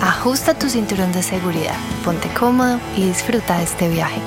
ajusta 0.00 0.54
tu 0.54 0.68
cinturón 0.68 1.12
de 1.12 1.22
seguridad, 1.22 1.74
ponte 2.04 2.28
cómodo 2.28 2.78
y 2.96 3.06
disfruta 3.06 3.58
de 3.58 3.64
este 3.64 3.88
viaje. 3.88 4.20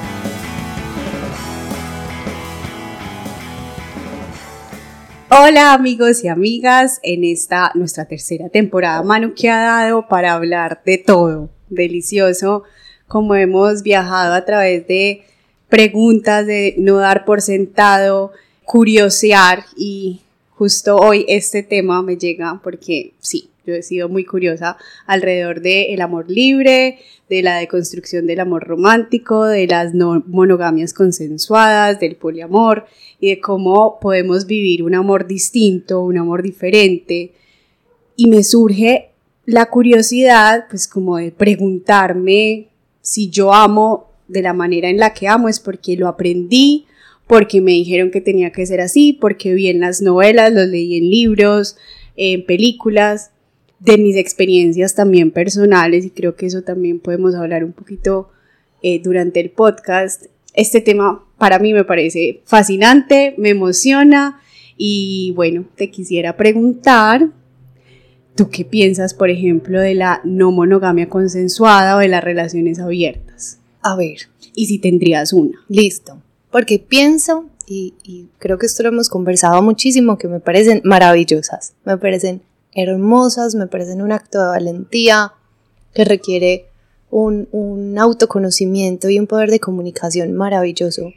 Hola 5.30 5.74
amigos 5.74 6.26
y 6.26 6.28
amigas, 6.28 7.00
en 7.04 7.24
esta 7.24 7.72
nuestra 7.74 8.06
tercera 8.06 8.50
temporada 8.50 9.02
Manu 9.02 9.34
que 9.34 9.50
ha 9.50 9.62
dado 9.62 10.08
para 10.10 10.34
hablar 10.34 10.82
de 10.86 10.98
todo, 10.98 11.50
delicioso, 11.70 12.64
como 13.08 13.36
hemos 13.36 13.82
viajado 13.82 14.34
a 14.34 14.44
través 14.44 14.86
de 14.88 15.24
preguntas, 15.70 16.46
de 16.46 16.76
no 16.78 16.98
dar 16.98 17.24
por 17.24 17.42
sentado, 17.42 18.34
curiosear 18.66 19.64
y 19.78 20.20
justo 20.50 20.98
hoy 20.98 21.26
este 21.30 21.64
tema 21.64 22.02
me 22.02 22.18
llega 22.18 22.60
porque 22.62 23.14
sí, 23.20 23.51
yo 23.66 23.76
he 23.76 23.84
sido 23.84 24.10
muy 24.10 24.26
curiosa 24.26 24.78
alrededor 25.06 25.62
del 25.62 26.02
amor 26.02 26.30
libre, 26.30 27.00
de 27.30 27.44
la 27.44 27.58
deconstrucción 27.58 28.26
del 28.26 28.40
amor 28.40 28.64
romántico, 28.64 29.46
de 29.46 29.68
las 29.68 29.94
no 29.94 30.24
monogamias 30.28 30.94
consensuadas, 30.94 32.00
del 32.00 32.16
poliamor 32.16 32.86
y 33.20 33.30
de 33.30 33.40
cómo 33.40 34.00
podemos 34.00 34.48
vivir 34.48 34.84
un 34.84 34.96
amor 34.96 35.28
distinto, 35.28 36.02
un 36.02 36.18
amor 36.18 36.42
diferente. 36.42 37.34
Y 38.16 38.28
me 38.28 38.44
surge 38.44 39.12
la 39.46 39.68
curiosidad, 39.68 40.66
pues 40.70 40.88
como 40.88 41.18
de 41.18 41.32
preguntarme 41.32 42.68
si 43.02 43.30
yo 43.30 43.54
amo 43.54 44.10
de 44.28 44.42
la 44.42 44.54
manera 44.54 44.90
en 44.90 44.98
la 44.98 45.14
que 45.14 45.28
amo 45.28 45.50
es 45.50 45.60
porque 45.60 45.96
lo 45.98 46.08
aprendí, 46.08 46.86
porque 47.28 47.62
me 47.62 47.72
dijeron 47.72 48.12
que 48.12 48.22
tenía 48.22 48.52
que 48.52 48.66
ser 48.66 48.82
así, 48.82 49.14
porque 49.14 49.54
vi 49.54 49.68
en 49.68 49.80
las 49.80 50.02
novelas, 50.02 50.52
los 50.52 50.68
leí 50.68 50.98
en 50.98 51.10
libros, 51.10 51.78
en 52.16 52.46
películas 52.46 53.32
de 53.82 53.98
mis 53.98 54.16
experiencias 54.16 54.94
también 54.94 55.32
personales 55.32 56.06
y 56.06 56.12
creo 56.12 56.36
que 56.36 56.46
eso 56.46 56.62
también 56.62 57.00
podemos 57.00 57.34
hablar 57.34 57.64
un 57.64 57.74
poquito 57.74 58.30
eh, 58.84 59.02
durante 59.04 59.40
el 59.40 59.50
podcast. 59.50 60.26
Este 60.54 60.82
tema 60.82 61.26
para 61.38 61.58
mí 61.58 61.74
me 61.74 61.84
parece 61.84 62.42
fascinante, 62.46 63.34
me 63.38 63.50
emociona 63.50 64.40
y 64.78 65.34
bueno, 65.36 65.66
te 65.76 65.90
quisiera 65.90 66.38
preguntar, 66.38 67.30
¿tú 68.36 68.50
qué 68.50 68.66
piensas, 68.66 69.16
por 69.16 69.32
ejemplo, 69.32 69.82
de 69.82 69.96
la 69.96 70.22
no 70.24 70.52
monogamia 70.52 71.10
consensuada 71.10 71.96
o 71.96 72.00
de 72.00 72.08
las 72.08 72.24
relaciones 72.24 72.80
abiertas? 72.80 73.60
A 73.82 73.96
ver. 73.96 74.30
Y 74.54 74.68
si 74.68 74.78
tendrías 74.78 75.34
una. 75.34 75.58
Listo. 75.70 76.22
Porque 76.52 76.78
pienso, 76.78 77.50
y, 77.66 77.96
y 78.04 78.28
creo 78.38 78.60
que 78.60 78.66
esto 78.66 78.84
lo 78.84 78.90
hemos 78.90 79.10
conversado 79.10 79.62
muchísimo, 79.62 80.18
que 80.18 80.28
me 80.28 80.40
parecen 80.40 80.82
maravillosas, 80.84 81.74
me 81.86 81.98
parecen 81.98 82.42
hermosas, 82.74 83.56
me 83.56 83.68
parecen 83.68 84.02
un 84.02 84.12
acto 84.12 84.42
de 84.42 84.48
valentía 84.48 85.34
que 85.94 86.06
requiere 86.06 86.68
un, 87.10 87.48
un 87.52 87.98
autoconocimiento 88.00 89.10
y 89.10 89.20
un 89.20 89.28
poder 89.28 89.50
de 89.52 89.60
comunicación 89.60 90.34
maravilloso. 90.34 91.12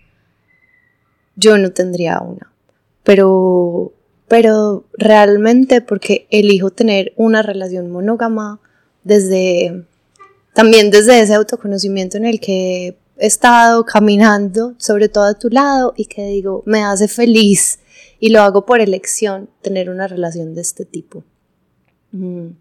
Yo 1.37 1.59
no 1.59 1.73
tendría 1.73 2.21
una, 2.21 2.53
pero, 3.03 3.93
pero 4.29 4.85
realmente 4.93 5.81
porque 5.81 6.27
elijo 6.31 6.71
tener 6.71 7.13
una 7.17 7.43
relación 7.43 7.91
monógama 7.91 8.61
desde, 9.03 9.85
también 10.55 10.91
desde 10.91 11.21
ese 11.21 11.35
autoconocimiento 11.35 12.17
en 12.17 12.25
el 12.25 12.41
que 12.41 12.97
he 13.19 13.27
estado 13.27 13.85
caminando, 13.85 14.75
sobre 14.79 15.09
todo 15.09 15.25
a 15.25 15.35
tu 15.35 15.49
lado, 15.49 15.95
y 15.97 16.07
que 16.07 16.27
digo, 16.27 16.63
me 16.67 16.83
hace 16.83 17.09
feliz 17.09 17.81
y 18.19 18.31
lo 18.31 18.41
hago 18.41 18.65
por 18.65 18.81
elección 18.81 19.51
tener 19.63 19.91
una 19.91 20.09
relación 20.09 20.55
de 20.55 20.63
este 20.63 20.85
tipo. 20.85 21.25
Mm, 22.15 22.55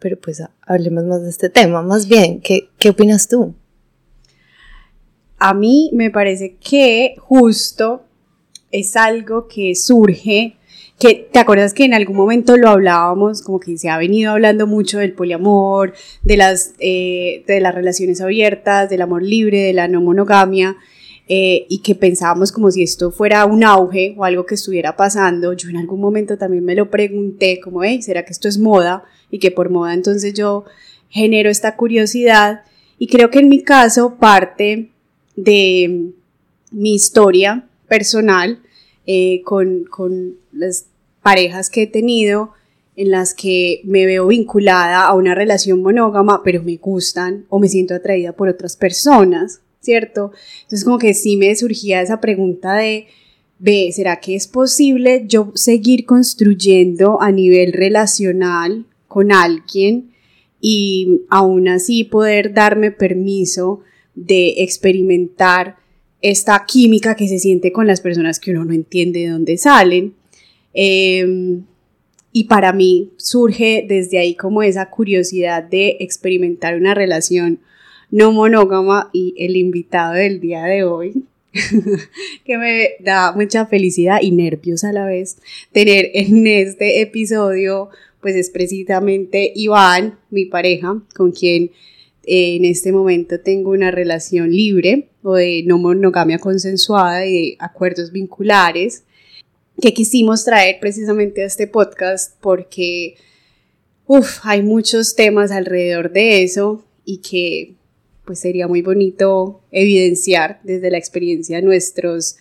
pero 0.00 0.18
pues 0.18 0.42
hablemos 0.66 1.04
más 1.04 1.22
de 1.22 1.30
este 1.30 1.48
tema. 1.48 1.80
Más 1.82 2.08
bien, 2.08 2.40
¿qué, 2.40 2.68
¿qué 2.78 2.90
opinas 2.90 3.28
tú? 3.28 3.54
A 5.38 5.54
mí 5.54 5.90
me 5.94 6.10
parece 6.10 6.56
que 6.56 7.14
justo 7.18 8.02
es 8.72 8.96
algo 8.96 9.46
que 9.46 9.74
surge, 9.76 10.56
que 10.98 11.28
te 11.32 11.38
acuerdas 11.38 11.72
que 11.72 11.84
en 11.84 11.94
algún 11.94 12.16
momento 12.16 12.56
lo 12.56 12.68
hablábamos, 12.68 13.42
como 13.42 13.60
que 13.60 13.78
se 13.78 13.88
ha 13.88 13.96
venido 13.96 14.32
hablando 14.32 14.66
mucho 14.66 14.98
del 14.98 15.12
poliamor, 15.12 15.94
de 16.22 16.36
las, 16.36 16.74
eh, 16.80 17.44
de 17.46 17.60
las 17.60 17.74
relaciones 17.74 18.20
abiertas, 18.20 18.90
del 18.90 19.02
amor 19.02 19.22
libre, 19.22 19.60
de 19.60 19.72
la 19.72 19.86
no 19.86 20.00
monogamia, 20.00 20.76
eh, 21.32 21.66
y 21.68 21.78
que 21.78 21.94
pensábamos 21.94 22.50
como 22.50 22.72
si 22.72 22.82
esto 22.82 23.12
fuera 23.12 23.44
un 23.44 23.62
auge 23.62 24.16
o 24.18 24.24
algo 24.24 24.46
que 24.46 24.56
estuviera 24.56 24.96
pasando. 24.96 25.52
Yo 25.52 25.68
en 25.68 25.76
algún 25.76 26.00
momento 26.00 26.36
también 26.36 26.64
me 26.64 26.74
lo 26.74 26.90
pregunté 26.90 27.60
como, 27.60 27.84
hey, 27.84 28.02
¿será 28.02 28.24
que 28.24 28.32
esto 28.32 28.48
es 28.48 28.58
moda? 28.58 29.04
Y 29.30 29.38
que 29.38 29.52
por 29.52 29.70
moda 29.70 29.94
entonces 29.94 30.34
yo 30.34 30.64
genero 31.08 31.48
esta 31.48 31.76
curiosidad. 31.76 32.62
Y 32.98 33.06
creo 33.06 33.30
que 33.30 33.38
en 33.38 33.48
mi 33.48 33.62
caso 33.62 34.16
parte 34.16 34.90
de 35.36 36.10
mi 36.72 36.94
historia 36.96 37.64
personal 37.86 38.58
eh, 39.06 39.42
con, 39.44 39.84
con 39.84 40.34
las 40.50 40.86
parejas 41.22 41.70
que 41.70 41.82
he 41.82 41.86
tenido 41.86 42.54
en 42.96 43.12
las 43.12 43.34
que 43.34 43.82
me 43.84 44.04
veo 44.04 44.26
vinculada 44.26 45.06
a 45.06 45.14
una 45.14 45.36
relación 45.36 45.80
monógama, 45.80 46.42
pero 46.42 46.60
me 46.64 46.76
gustan 46.76 47.46
o 47.50 47.60
me 47.60 47.68
siento 47.68 47.94
atraída 47.94 48.32
por 48.32 48.48
otras 48.48 48.76
personas. 48.76 49.60
¿Cierto? 49.80 50.32
Entonces 50.62 50.84
como 50.84 50.98
que 50.98 51.14
sí 51.14 51.36
me 51.36 51.54
surgía 51.56 52.02
esa 52.02 52.20
pregunta 52.20 52.74
de, 52.74 53.06
ve, 53.58 53.90
¿será 53.92 54.20
que 54.20 54.34
es 54.34 54.46
posible 54.46 55.24
yo 55.26 55.52
seguir 55.54 56.04
construyendo 56.04 57.20
a 57.20 57.32
nivel 57.32 57.72
relacional 57.72 58.86
con 59.08 59.32
alguien 59.32 60.10
y 60.60 61.22
aún 61.30 61.68
así 61.68 62.04
poder 62.04 62.52
darme 62.52 62.90
permiso 62.90 63.80
de 64.14 64.62
experimentar 64.62 65.76
esta 66.20 66.64
química 66.66 67.16
que 67.16 67.28
se 67.28 67.38
siente 67.38 67.72
con 67.72 67.86
las 67.86 68.02
personas 68.02 68.38
que 68.38 68.50
uno 68.50 68.66
no 68.66 68.74
entiende 68.74 69.20
de 69.20 69.28
dónde 69.28 69.56
salen? 69.56 70.14
Em, 70.74 71.64
y 72.32 72.44
para 72.44 72.72
mí 72.72 73.10
surge 73.16 73.84
desde 73.88 74.18
ahí 74.18 74.34
como 74.34 74.62
esa 74.62 74.90
curiosidad 74.90 75.64
de 75.64 75.96
experimentar 76.00 76.76
una 76.76 76.94
relación 76.94 77.60
no 78.10 78.32
monógama 78.32 79.10
y 79.12 79.34
el 79.38 79.56
invitado 79.56 80.14
del 80.14 80.40
día 80.40 80.64
de 80.64 80.84
hoy, 80.84 81.24
que 82.44 82.58
me 82.58 82.90
da 83.00 83.32
mucha 83.32 83.66
felicidad 83.66 84.18
y 84.22 84.30
nervios 84.30 84.84
a 84.84 84.92
la 84.92 85.06
vez 85.06 85.38
tener 85.72 86.10
en 86.14 86.46
este 86.46 87.00
episodio, 87.00 87.90
pues 88.20 88.36
es 88.36 88.50
precisamente 88.50 89.52
Iván, 89.54 90.18
mi 90.30 90.44
pareja, 90.44 91.02
con 91.14 91.32
quien 91.32 91.70
eh, 92.24 92.56
en 92.56 92.64
este 92.64 92.92
momento 92.92 93.40
tengo 93.40 93.70
una 93.70 93.90
relación 93.90 94.50
libre 94.50 95.08
o 95.22 95.34
de 95.34 95.62
no 95.66 95.78
monogamia 95.78 96.38
consensuada 96.38 97.26
y 97.26 97.32
de 97.32 97.56
acuerdos 97.58 98.12
vinculares 98.12 99.04
que 99.80 99.94
quisimos 99.94 100.44
traer 100.44 100.78
precisamente 100.80 101.42
a 101.42 101.46
este 101.46 101.66
podcast 101.66 102.36
porque 102.40 103.16
hay 104.42 104.62
muchos 104.62 105.14
temas 105.14 105.50
alrededor 105.50 106.12
de 106.12 106.42
eso 106.42 106.84
y 107.04 107.18
que 107.18 107.74
pues 108.30 108.38
sería 108.38 108.68
muy 108.68 108.80
bonito 108.80 109.60
evidenciar 109.72 110.60
desde 110.62 110.88
la 110.92 110.98
experiencia 110.98 111.60
nuestros 111.60 112.36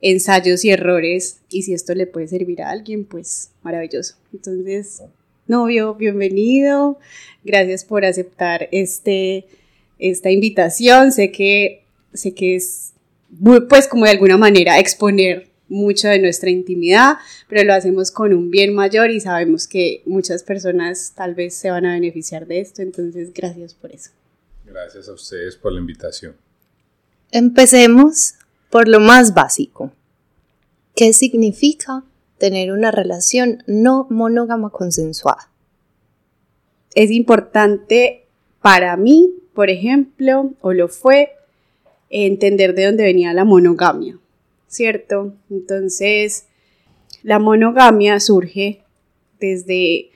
ensayos 0.00 0.64
y 0.64 0.70
errores 0.70 1.38
y 1.48 1.62
si 1.62 1.74
esto 1.74 1.94
le 1.94 2.08
puede 2.08 2.26
servir 2.26 2.60
a 2.60 2.70
alguien, 2.70 3.04
pues 3.04 3.52
maravilloso. 3.62 4.16
Entonces, 4.32 5.00
novio, 5.46 5.94
bienvenido. 5.94 6.98
Gracias 7.44 7.84
por 7.84 8.04
aceptar 8.04 8.68
este, 8.72 9.44
esta 10.00 10.28
invitación. 10.32 11.12
Sé 11.12 11.30
que, 11.30 11.84
sé 12.12 12.34
que 12.34 12.56
es, 12.56 12.94
pues 13.68 13.86
como 13.86 14.06
de 14.06 14.10
alguna 14.10 14.38
manera 14.38 14.80
exponer 14.80 15.46
mucho 15.68 16.08
de 16.08 16.18
nuestra 16.18 16.50
intimidad, 16.50 17.18
pero 17.48 17.62
lo 17.62 17.74
hacemos 17.74 18.10
con 18.10 18.34
un 18.34 18.50
bien 18.50 18.74
mayor 18.74 19.12
y 19.12 19.20
sabemos 19.20 19.68
que 19.68 20.02
muchas 20.04 20.42
personas 20.42 21.12
tal 21.14 21.36
vez 21.36 21.54
se 21.54 21.70
van 21.70 21.86
a 21.86 21.92
beneficiar 21.92 22.48
de 22.48 22.58
esto. 22.58 22.82
Entonces, 22.82 23.32
gracias 23.32 23.74
por 23.74 23.92
eso. 23.92 24.10
Gracias 24.70 25.08
a 25.08 25.12
ustedes 25.12 25.56
por 25.56 25.72
la 25.72 25.80
invitación. 25.80 26.36
Empecemos 27.30 28.34
por 28.70 28.86
lo 28.86 29.00
más 29.00 29.32
básico. 29.32 29.92
¿Qué 30.94 31.12
significa 31.12 32.04
tener 32.38 32.72
una 32.72 32.90
relación 32.90 33.62
no 33.66 34.06
monógama 34.10 34.70
consensuada? 34.70 35.50
Es 36.94 37.10
importante 37.10 38.26
para 38.60 38.96
mí, 38.96 39.32
por 39.54 39.70
ejemplo, 39.70 40.52
o 40.60 40.72
lo 40.72 40.88
fue, 40.88 41.30
entender 42.10 42.74
de 42.74 42.86
dónde 42.86 43.04
venía 43.04 43.32
la 43.32 43.44
monogamia, 43.44 44.18
¿cierto? 44.66 45.34
Entonces, 45.50 46.46
la 47.22 47.38
monogamia 47.38 48.20
surge 48.20 48.82
desde 49.40 50.10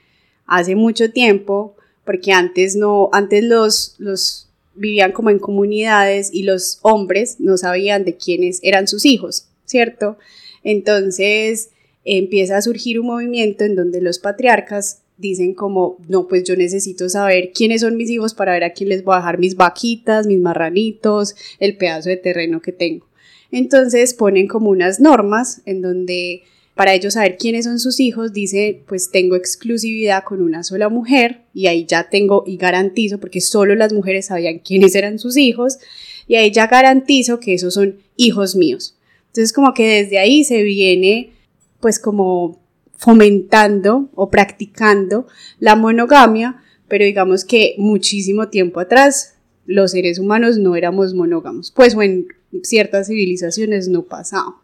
hace 0.46 0.74
mucho 0.74 1.10
tiempo, 1.10 1.76
porque 2.04 2.32
antes 2.32 2.76
no, 2.76 3.08
antes 3.12 3.44
los, 3.44 3.94
los 3.98 4.48
vivían 4.74 5.12
como 5.12 5.30
en 5.30 5.38
comunidades 5.38 6.30
y 6.32 6.42
los 6.42 6.78
hombres 6.82 7.36
no 7.38 7.56
sabían 7.56 8.04
de 8.04 8.16
quiénes 8.16 8.60
eran 8.62 8.88
sus 8.88 9.04
hijos, 9.04 9.46
¿cierto? 9.64 10.18
Entonces 10.64 11.70
empieza 12.04 12.56
a 12.56 12.62
surgir 12.62 12.98
un 12.98 13.06
movimiento 13.06 13.64
en 13.64 13.76
donde 13.76 14.00
los 14.00 14.18
patriarcas 14.18 15.02
dicen 15.18 15.54
como, 15.54 15.98
no, 16.08 16.26
pues 16.26 16.44
yo 16.44 16.56
necesito 16.56 17.08
saber 17.08 17.52
quiénes 17.54 17.82
son 17.82 17.96
mis 17.96 18.10
hijos 18.10 18.34
para 18.34 18.52
ver 18.52 18.64
a 18.64 18.72
quién 18.72 18.88
les 18.88 19.04
voy 19.04 19.14
a 19.14 19.18
dejar 19.18 19.38
mis 19.38 19.56
vaquitas, 19.56 20.26
mis 20.26 20.40
marranitos, 20.40 21.36
el 21.60 21.76
pedazo 21.76 22.08
de 22.08 22.16
terreno 22.16 22.60
que 22.60 22.72
tengo. 22.72 23.06
Entonces 23.52 24.14
ponen 24.14 24.48
como 24.48 24.70
unas 24.70 24.98
normas 24.98 25.60
en 25.66 25.82
donde 25.82 26.42
para 26.74 26.94
ellos 26.94 27.14
saber 27.14 27.36
quiénes 27.36 27.66
son 27.66 27.78
sus 27.78 28.00
hijos, 28.00 28.32
dice, 28.32 28.82
pues 28.88 29.10
tengo 29.10 29.36
exclusividad 29.36 30.24
con 30.24 30.40
una 30.40 30.62
sola 30.62 30.88
mujer 30.88 31.42
y 31.52 31.66
ahí 31.66 31.84
ya 31.86 32.08
tengo 32.08 32.44
y 32.46 32.56
garantizo, 32.56 33.20
porque 33.20 33.40
solo 33.40 33.74
las 33.74 33.92
mujeres 33.92 34.26
sabían 34.26 34.58
quiénes 34.58 34.94
eran 34.94 35.18
sus 35.18 35.36
hijos, 35.36 35.78
y 36.26 36.36
ahí 36.36 36.50
ya 36.50 36.66
garantizo 36.68 37.40
que 37.40 37.54
esos 37.54 37.74
son 37.74 37.96
hijos 38.16 38.56
míos. 38.56 38.96
Entonces 39.26 39.52
como 39.52 39.74
que 39.74 40.02
desde 40.02 40.18
ahí 40.18 40.44
se 40.44 40.62
viene 40.62 41.32
pues 41.80 41.98
como 41.98 42.60
fomentando 42.96 44.08
o 44.14 44.30
practicando 44.30 45.26
la 45.58 45.74
monogamia, 45.74 46.62
pero 46.88 47.04
digamos 47.04 47.44
que 47.44 47.74
muchísimo 47.76 48.48
tiempo 48.48 48.80
atrás 48.80 49.34
los 49.66 49.90
seres 49.90 50.18
humanos 50.18 50.58
no 50.58 50.76
éramos 50.76 51.12
monógamos, 51.12 51.70
pues 51.70 51.94
en 51.94 52.28
ciertas 52.62 53.08
civilizaciones 53.08 53.88
no 53.88 54.04
pasaba. 54.04 54.61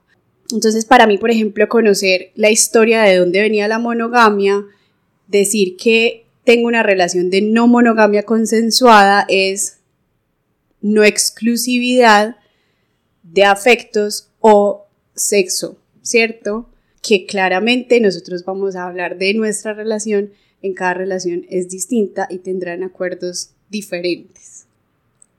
Entonces, 0.52 0.84
para 0.84 1.06
mí, 1.06 1.18
por 1.18 1.30
ejemplo, 1.30 1.68
conocer 1.68 2.32
la 2.34 2.50
historia 2.50 3.02
de 3.02 3.16
dónde 3.16 3.40
venía 3.40 3.68
la 3.68 3.78
monogamia, 3.78 4.64
decir 5.26 5.76
que 5.76 6.24
tengo 6.44 6.66
una 6.66 6.82
relación 6.82 7.28
de 7.28 7.42
no 7.42 7.66
monogamia 7.66 8.22
consensuada 8.22 9.26
es 9.28 9.78
no 10.80 11.04
exclusividad 11.04 12.36
de 13.22 13.44
afectos 13.44 14.30
o 14.40 14.86
sexo, 15.14 15.76
¿cierto? 16.02 16.70
Que 17.02 17.26
claramente 17.26 18.00
nosotros 18.00 18.44
vamos 18.44 18.76
a 18.76 18.86
hablar 18.86 19.18
de 19.18 19.34
nuestra 19.34 19.74
relación, 19.74 20.30
en 20.62 20.72
cada 20.72 20.94
relación 20.94 21.44
es 21.50 21.68
distinta 21.68 22.26
y 22.30 22.38
tendrán 22.38 22.82
acuerdos 22.82 23.50
diferentes. 23.68 24.66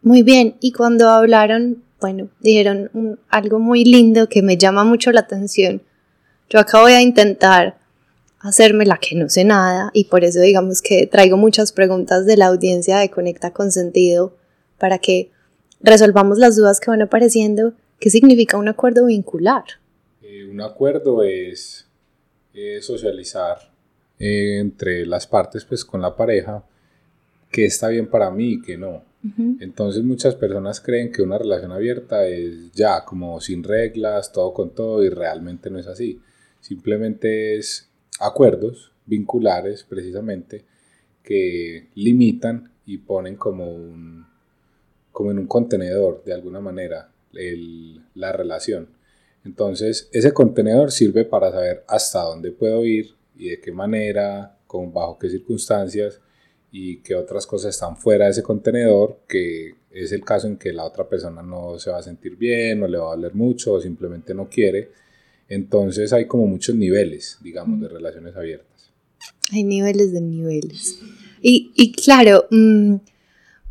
Muy 0.01 0.21
bien, 0.21 0.55
y 0.61 0.71
cuando 0.71 1.09
hablaron 1.09 1.83
bueno, 1.99 2.29
dijeron 2.39 3.19
algo 3.29 3.59
muy 3.59 3.83
lindo 3.83 4.29
que 4.29 4.41
me 4.41 4.57
llama 4.57 4.83
mucho 4.83 5.11
la 5.11 5.21
atención. 5.21 5.81
Yo 6.49 6.59
acá 6.59 6.81
voy 6.81 6.93
a 6.93 7.01
intentar 7.01 7.77
hacerme 8.39 8.85
la 8.85 8.97
que 8.97 9.15
no 9.15 9.29
sé 9.29 9.43
nada 9.43 9.91
y 9.93 10.05
por 10.05 10.23
eso 10.23 10.39
digamos 10.39 10.81
que 10.81 11.07
traigo 11.07 11.37
muchas 11.37 11.71
preguntas 11.71 12.25
de 12.25 12.37
la 12.37 12.47
audiencia 12.47 12.97
de 12.97 13.09
Conecta 13.09 13.51
con 13.51 13.71
Sentido 13.71 14.35
para 14.77 14.99
que 14.99 15.29
resolvamos 15.81 16.37
las 16.39 16.55
dudas 16.55 16.79
que 16.79 16.89
van 16.89 17.01
apareciendo. 17.01 17.73
¿Qué 17.99 18.09
significa 18.09 18.57
un 18.57 18.69
acuerdo 18.69 19.05
vincular? 19.05 19.63
Eh, 20.21 20.45
un 20.49 20.61
acuerdo 20.61 21.23
es 21.23 21.85
socializar 22.81 23.57
eh, 24.17 24.59
entre 24.59 25.05
las 25.05 25.27
partes 25.27 25.63
pues 25.63 25.85
con 25.85 26.01
la 26.01 26.15
pareja 26.15 26.63
que 27.51 27.65
está 27.65 27.87
bien 27.87 28.09
para 28.09 28.29
mí 28.29 28.53
y 28.53 28.61
que 28.61 28.77
no. 28.77 29.03
Entonces 29.59 30.03
muchas 30.03 30.35
personas 30.35 30.79
creen 30.79 31.11
que 31.11 31.21
una 31.21 31.37
relación 31.37 31.73
abierta 31.73 32.25
es 32.25 32.71
ya 32.71 33.03
como 33.03 33.41
sin 33.41 33.63
reglas, 33.63 34.31
todo 34.31 34.53
con 34.53 34.73
todo 34.73 35.03
y 35.03 35.09
realmente 35.09 35.69
no 35.69 35.77
es 35.77 35.87
así. 35.87 36.21
Simplemente 36.61 37.57
es 37.57 37.89
acuerdos 38.19 38.93
vinculares 39.05 39.83
precisamente 39.83 40.63
que 41.21 41.89
limitan 41.95 42.71
y 42.85 42.99
ponen 42.99 43.35
como 43.35 43.69
un 43.71 44.25
como 45.11 45.31
en 45.31 45.39
un 45.39 45.47
contenedor 45.47 46.23
de 46.23 46.33
alguna 46.33 46.61
manera 46.61 47.11
la 48.13 48.31
relación. 48.31 48.87
Entonces 49.43 50.07
ese 50.13 50.31
contenedor 50.31 50.91
sirve 50.91 51.25
para 51.25 51.51
saber 51.51 51.83
hasta 51.87 52.21
dónde 52.21 52.51
puedo 52.51 52.85
ir 52.85 53.15
y 53.35 53.49
de 53.49 53.59
qué 53.59 53.71
manera, 53.73 54.57
con 54.65 54.93
bajo 54.93 55.19
qué 55.19 55.29
circunstancias 55.29 56.21
y 56.71 56.97
que 56.97 57.15
otras 57.15 57.47
cosas 57.47 57.75
están 57.75 57.97
fuera 57.97 58.25
de 58.25 58.31
ese 58.31 58.43
contenedor, 58.43 59.19
que 59.27 59.75
es 59.91 60.11
el 60.11 60.23
caso 60.23 60.47
en 60.47 60.57
que 60.57 60.71
la 60.71 60.85
otra 60.85 61.07
persona 61.07 61.41
no 61.41 61.79
se 61.79 61.89
va 61.89 61.97
a 61.97 62.03
sentir 62.03 62.35
bien, 62.35 62.83
o 62.83 62.87
le 62.87 62.97
va 62.97 63.13
a 63.13 63.15
doler 63.15 63.33
mucho, 63.33 63.73
o 63.73 63.81
simplemente 63.81 64.33
no 64.33 64.47
quiere. 64.47 64.91
Entonces 65.47 66.13
hay 66.13 66.25
como 66.25 66.45
muchos 66.45 66.75
niveles, 66.75 67.39
digamos, 67.41 67.81
de 67.81 67.87
relaciones 67.87 68.35
abiertas. 68.35 68.91
Hay 69.51 69.63
niveles 69.63 70.13
de 70.13 70.21
niveles. 70.21 70.99
Y, 71.41 71.71
y 71.75 71.91
claro, 71.93 72.45
mm, 72.51 72.95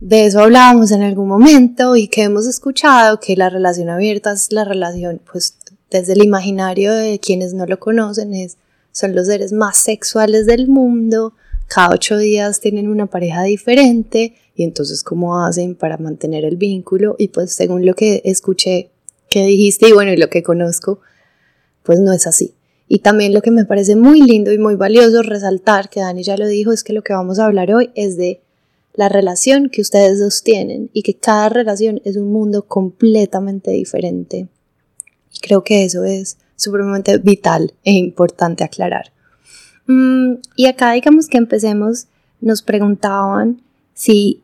de 0.00 0.26
eso 0.26 0.40
hablábamos 0.40 0.90
en 0.92 1.02
algún 1.02 1.28
momento 1.28 1.96
y 1.96 2.08
que 2.08 2.22
hemos 2.22 2.46
escuchado 2.46 3.20
que 3.20 3.36
la 3.36 3.50
relación 3.50 3.88
abierta 3.88 4.32
es 4.32 4.52
la 4.52 4.64
relación, 4.64 5.20
pues 5.30 5.56
desde 5.90 6.12
el 6.12 6.24
imaginario 6.24 6.92
de 6.92 7.18
quienes 7.18 7.54
no 7.54 7.66
lo 7.66 7.78
conocen, 7.78 8.34
es, 8.34 8.58
son 8.92 9.14
los 9.14 9.26
seres 9.26 9.52
más 9.52 9.78
sexuales 9.78 10.46
del 10.46 10.68
mundo, 10.68 11.34
cada 11.68 11.90
ocho 11.90 12.16
días 12.16 12.60
tienen 12.60 12.88
una 12.88 13.06
pareja 13.06 13.42
diferente 13.42 14.34
y 14.56 14.64
entonces 14.64 15.04
cómo 15.04 15.44
hacen 15.44 15.74
para 15.74 15.98
mantener 15.98 16.44
el 16.44 16.56
vínculo 16.56 17.14
y 17.18 17.28
pues 17.28 17.52
según 17.52 17.86
lo 17.86 17.94
que 17.94 18.22
escuché 18.24 18.90
que 19.28 19.44
dijiste 19.44 19.88
y 19.88 19.92
bueno 19.92 20.12
y 20.12 20.16
lo 20.16 20.30
que 20.30 20.42
conozco 20.42 21.00
pues 21.82 22.00
no 22.00 22.12
es 22.12 22.26
así. 22.26 22.54
Y 22.86 23.00
también 23.00 23.34
lo 23.34 23.42
que 23.42 23.50
me 23.50 23.66
parece 23.66 23.96
muy 23.96 24.22
lindo 24.22 24.50
y 24.50 24.58
muy 24.58 24.74
valioso 24.74 25.22
resaltar 25.22 25.90
que 25.90 26.00
Dani 26.00 26.22
ya 26.22 26.38
lo 26.38 26.46
dijo 26.46 26.72
es 26.72 26.82
que 26.82 26.94
lo 26.94 27.02
que 27.02 27.12
vamos 27.12 27.38
a 27.38 27.44
hablar 27.44 27.72
hoy 27.72 27.90
es 27.94 28.16
de 28.16 28.40
la 28.94 29.10
relación 29.10 29.68
que 29.68 29.82
ustedes 29.82 30.18
dos 30.18 30.42
tienen 30.42 30.90
y 30.94 31.02
que 31.02 31.14
cada 31.14 31.50
relación 31.50 32.00
es 32.04 32.16
un 32.16 32.32
mundo 32.32 32.66
completamente 32.66 33.70
diferente. 33.70 34.48
Y 35.34 35.40
creo 35.40 35.62
que 35.62 35.84
eso 35.84 36.04
es 36.04 36.38
supremamente 36.56 37.18
vital 37.18 37.74
e 37.84 37.92
importante 37.92 38.64
aclarar 38.64 39.12
y 39.88 40.66
acá 40.66 40.92
digamos 40.92 41.28
que 41.28 41.38
empecemos, 41.38 42.06
nos 42.40 42.62
preguntaban 42.62 43.62
si 43.94 44.42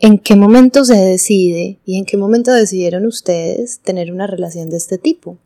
en 0.00 0.18
qué 0.18 0.34
momento 0.34 0.84
se 0.84 0.96
decide 0.96 1.78
y 1.84 1.98
en 1.98 2.04
qué 2.04 2.16
momento 2.16 2.52
decidieron 2.52 3.06
ustedes 3.06 3.80
tener 3.80 4.12
una 4.12 4.26
relación 4.26 4.70
de 4.70 4.78
este 4.78 4.98
tipo. 4.98 5.38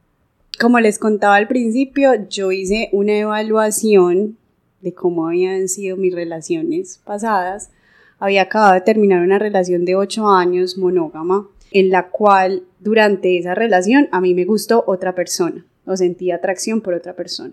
Como 0.58 0.80
les 0.80 0.98
contaba 0.98 1.36
al 1.36 1.48
principio, 1.48 2.12
yo 2.30 2.52
hice 2.52 2.88
una 2.92 3.18
evaluación 3.18 4.38
de 4.80 4.94
cómo 4.94 5.26
habían 5.26 5.68
sido 5.68 5.98
mis 5.98 6.14
relaciones 6.14 7.00
pasadas. 7.04 7.70
Había 8.18 8.42
acabado 8.42 8.72
de 8.72 8.80
terminar 8.80 9.22
una 9.22 9.38
relación 9.38 9.84
de 9.84 9.96
ocho 9.96 10.28
años 10.28 10.78
monógama, 10.78 11.46
en 11.72 11.90
la 11.90 12.08
cual 12.08 12.62
durante 12.80 13.36
esa 13.36 13.54
relación 13.54 14.08
a 14.12 14.22
mí 14.22 14.32
me 14.32 14.46
gustó 14.46 14.84
otra 14.86 15.14
persona 15.14 15.66
o 15.84 15.96
sentí 15.96 16.30
atracción 16.30 16.80
por 16.80 16.94
otra 16.94 17.14
persona. 17.14 17.52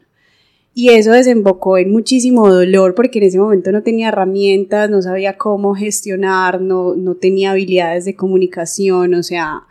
Y 0.76 0.90
eso 0.90 1.12
desembocó 1.12 1.78
en 1.78 1.92
muchísimo 1.92 2.50
dolor 2.50 2.96
porque 2.96 3.20
en 3.20 3.26
ese 3.26 3.40
momento 3.40 3.72
no 3.72 3.84
tenía 3.84 4.08
herramientas, 4.08 4.90
no 4.90 5.02
sabía 5.04 5.38
cómo 5.38 5.76
gestionar, 5.76 6.62
no, 6.62 6.96
no 6.96 7.16
tenía 7.16 7.52
habilidades 7.52 8.06
de 8.06 8.16
comunicación, 8.16 9.14
o 9.14 9.22
sea, 9.22 9.68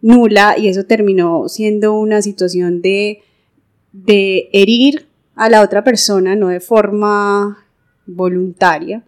nula. 0.00 0.56
Y 0.56 0.68
eso 0.68 0.84
terminó 0.84 1.48
siendo 1.48 1.92
una 1.92 2.22
situación 2.22 2.80
de, 2.80 3.20
de 3.92 4.48
herir 4.52 5.06
a 5.34 5.50
la 5.50 5.60
otra 5.60 5.84
persona, 5.84 6.34
no 6.36 6.48
de 6.48 6.60
forma 6.60 7.66
voluntaria, 8.06 9.04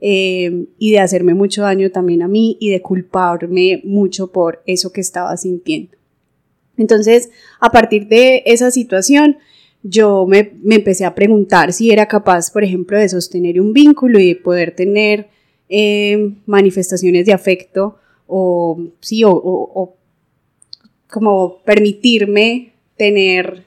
eh, 0.00 0.66
y 0.78 0.90
de 0.90 0.98
hacerme 0.98 1.34
mucho 1.34 1.62
daño 1.62 1.92
también 1.92 2.22
a 2.22 2.28
mí 2.28 2.56
y 2.58 2.70
de 2.70 2.82
culparme 2.82 3.82
mucho 3.84 4.32
por 4.32 4.62
eso 4.66 4.92
que 4.92 5.00
estaba 5.00 5.36
sintiendo. 5.36 5.96
Entonces, 6.76 7.30
a 7.60 7.70
partir 7.70 8.08
de 8.08 8.42
esa 8.46 8.72
situación, 8.72 9.38
yo 9.82 10.26
me, 10.26 10.52
empecé 10.70 11.04
a 11.04 11.14
preguntar 11.14 11.72
si 11.72 11.90
era 11.90 12.06
capaz, 12.06 12.50
por 12.50 12.64
ejemplo, 12.64 12.98
de 12.98 13.08
sostener 13.08 13.60
un 13.60 13.72
vínculo 13.72 14.18
y 14.20 14.28
de 14.28 14.36
poder 14.36 14.74
tener 14.74 15.28
eh, 15.68 16.34
manifestaciones 16.46 17.26
de 17.26 17.32
afecto 17.32 17.96
o, 18.26 18.80
sí, 19.00 19.22
o, 19.24 19.96
como 21.10 21.62
permitirme 21.64 22.72
tener 22.96 23.64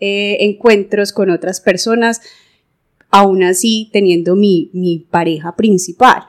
eh, 0.00 0.36
encuentros 0.40 1.12
con 1.12 1.30
otras 1.30 1.60
personas, 1.60 2.20
aún 3.10 3.42
así 3.42 3.90
teniendo 3.92 4.36
mi, 4.36 5.06
pareja 5.10 5.56
principal. 5.56 6.24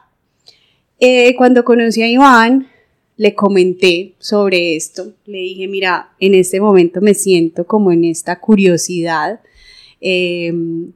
Eh, 1.00 1.36
cuando 1.36 1.64
conocí 1.64 2.02
a 2.02 2.10
Iván, 2.10 2.68
le 3.18 3.34
comenté 3.34 4.14
sobre 4.20 4.76
esto, 4.76 5.14
le 5.26 5.40
dije, 5.40 5.68
mira, 5.68 6.12
en 6.20 6.36
este 6.36 6.62
momento 6.62 7.02
me 7.02 7.16
siento 7.16 7.66
como 7.66 7.92
en 7.92 8.06
esta 8.06 8.40
curiosidad 8.40 9.42
em, 10.00 10.92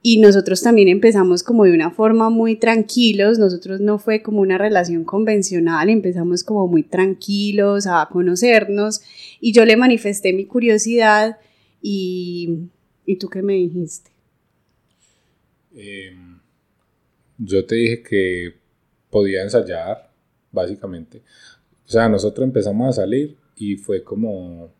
y 0.00 0.20
nosotros 0.20 0.62
también 0.62 0.86
empezamos 0.86 1.42
como 1.42 1.64
de 1.64 1.72
una 1.72 1.90
forma 1.90 2.30
muy 2.30 2.54
tranquilos, 2.54 3.40
nosotros 3.40 3.80
no 3.80 3.98
fue 3.98 4.22
como 4.22 4.40
una 4.40 4.56
relación 4.56 5.02
convencional, 5.04 5.90
empezamos 5.90 6.44
como 6.44 6.68
muy 6.68 6.84
tranquilos 6.84 7.88
a 7.88 8.08
conocernos 8.10 9.00
y 9.40 9.52
yo 9.52 9.64
le 9.64 9.76
manifesté 9.76 10.32
mi 10.32 10.44
curiosidad 10.44 11.38
y, 11.82 12.68
¿y 13.04 13.16
tú 13.16 13.28
qué 13.28 13.42
me 13.42 13.54
dijiste? 13.54 14.10
Em, 15.74 16.38
yo 17.36 17.66
te 17.66 17.74
dije 17.74 18.02
que 18.02 18.54
podía 19.10 19.42
ensayar, 19.42 20.07
básicamente. 20.52 21.22
O 21.86 21.90
sea, 21.90 22.08
nosotros 22.08 22.44
empezamos 22.44 22.88
a 22.88 23.02
salir 23.02 23.36
y 23.56 23.76
fue 23.76 24.02
como 24.02 24.70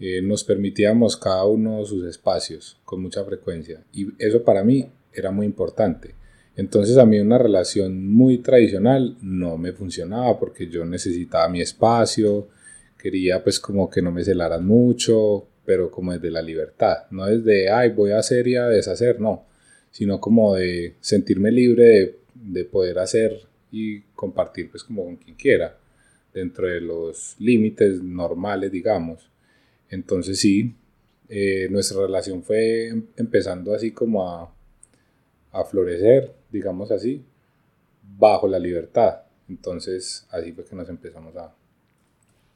eh, 0.00 0.22
nos 0.22 0.44
permitíamos 0.44 1.16
cada 1.16 1.44
uno 1.44 1.84
sus 1.84 2.04
espacios 2.04 2.78
con 2.84 3.02
mucha 3.02 3.24
frecuencia 3.24 3.82
y 3.92 4.06
eso 4.18 4.44
para 4.44 4.62
mí 4.62 4.88
era 5.12 5.30
muy 5.30 5.46
importante. 5.46 6.14
Entonces 6.56 6.98
a 6.98 7.06
mí 7.06 7.18
una 7.18 7.38
relación 7.38 8.06
muy 8.08 8.38
tradicional 8.38 9.16
no 9.22 9.58
me 9.58 9.72
funcionaba 9.72 10.38
porque 10.38 10.68
yo 10.68 10.84
necesitaba 10.84 11.48
mi 11.48 11.60
espacio, 11.60 12.48
quería 12.96 13.42
pues 13.42 13.58
como 13.58 13.88
que 13.90 14.02
no 14.02 14.12
me 14.12 14.24
celaran 14.24 14.66
mucho, 14.66 15.46
pero 15.64 15.90
como 15.90 16.12
desde 16.12 16.30
la 16.30 16.42
libertad, 16.42 17.04
no 17.10 17.26
desde, 17.26 17.70
ay, 17.70 17.90
voy 17.90 18.12
a 18.12 18.18
hacer 18.18 18.46
y 18.48 18.56
a 18.56 18.66
deshacer, 18.66 19.20
no, 19.20 19.46
sino 19.90 20.20
como 20.20 20.54
de 20.54 20.94
sentirme 21.00 21.50
libre 21.50 21.84
de, 21.84 22.18
de 22.34 22.64
poder 22.64 22.98
hacer 22.98 23.48
y 23.70 24.00
compartir 24.14 24.70
pues 24.70 24.84
como 24.84 25.04
con 25.04 25.16
quien 25.16 25.36
quiera, 25.36 25.78
dentro 26.32 26.66
de 26.66 26.80
los 26.80 27.36
límites 27.38 28.02
normales, 28.02 28.70
digamos. 28.70 29.30
Entonces 29.90 30.40
sí, 30.40 30.74
eh, 31.28 31.68
nuestra 31.70 32.02
relación 32.02 32.42
fue 32.42 32.88
em, 32.88 33.04
empezando 33.16 33.74
así 33.74 33.90
como 33.90 34.28
a, 34.28 34.54
a 35.52 35.64
florecer, 35.64 36.34
digamos 36.50 36.90
así, 36.90 37.22
bajo 38.02 38.48
la 38.48 38.58
libertad. 38.58 39.22
Entonces 39.48 40.26
así 40.30 40.52
fue 40.52 40.64
que 40.64 40.76
nos 40.76 40.88
empezamos 40.88 41.36
a... 41.36 41.54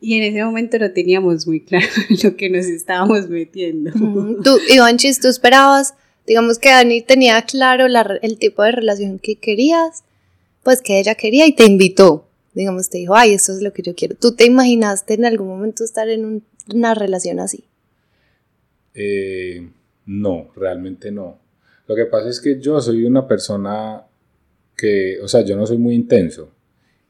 Y 0.00 0.16
en 0.16 0.25
ese 0.25 0.45
momento 0.45 0.78
no 0.78 0.90
teníamos 0.92 1.47
muy 1.47 1.61
claro 1.61 1.87
lo 2.25 2.37
que 2.37 2.50
nos 2.50 2.66
estábamos 2.66 3.28
metiendo. 3.28 3.92
Tú, 4.42 4.59
Ivanchis, 4.69 5.21
tú 5.21 5.28
esperabas, 5.28 5.95
digamos 6.26 6.59
que 6.59 6.71
Dani 6.71 7.02
tenía 7.02 7.40
claro 7.42 7.87
el 7.87 8.38
tipo 8.38 8.62
de 8.62 8.73
relación 8.73 9.19
que 9.19 9.37
querías, 9.37 10.02
pues 10.62 10.81
que 10.83 10.99
ella 10.99 11.14
quería 11.14 11.47
y 11.47 11.54
te 11.54 11.64
invitó. 11.64 12.28
Digamos, 12.54 12.90
te 12.90 12.99
dijo, 12.99 13.14
ay, 13.14 13.33
esto 13.33 13.52
es 13.52 13.62
lo 13.62 13.73
que 13.73 13.83
yo 13.83 13.95
quiero. 13.95 14.14
¿Tú 14.14 14.35
te 14.35 14.45
imaginaste 14.45 15.14
en 15.14 15.25
algún 15.25 15.49
momento 15.49 15.85
estar 15.85 16.09
en 16.09 16.25
un 16.25 16.45
una 16.73 16.95
relación 16.95 17.40
así? 17.40 17.64
Eh, 18.95 19.69
no, 20.07 20.50
realmente 20.54 21.11
no. 21.11 21.38
Lo 21.87 21.97
que 21.97 22.07
pasa 22.07 22.28
es 22.28 22.40
que 22.40 22.61
yo 22.61 22.81
soy 22.81 23.04
una 23.04 23.26
persona 23.26 24.04
que, 24.76 25.19
o 25.21 25.28
sea, 25.28 25.42
yo 25.42 25.57
no 25.57 25.66
soy 25.66 25.78
muy 25.78 25.95
intenso. 25.95 26.50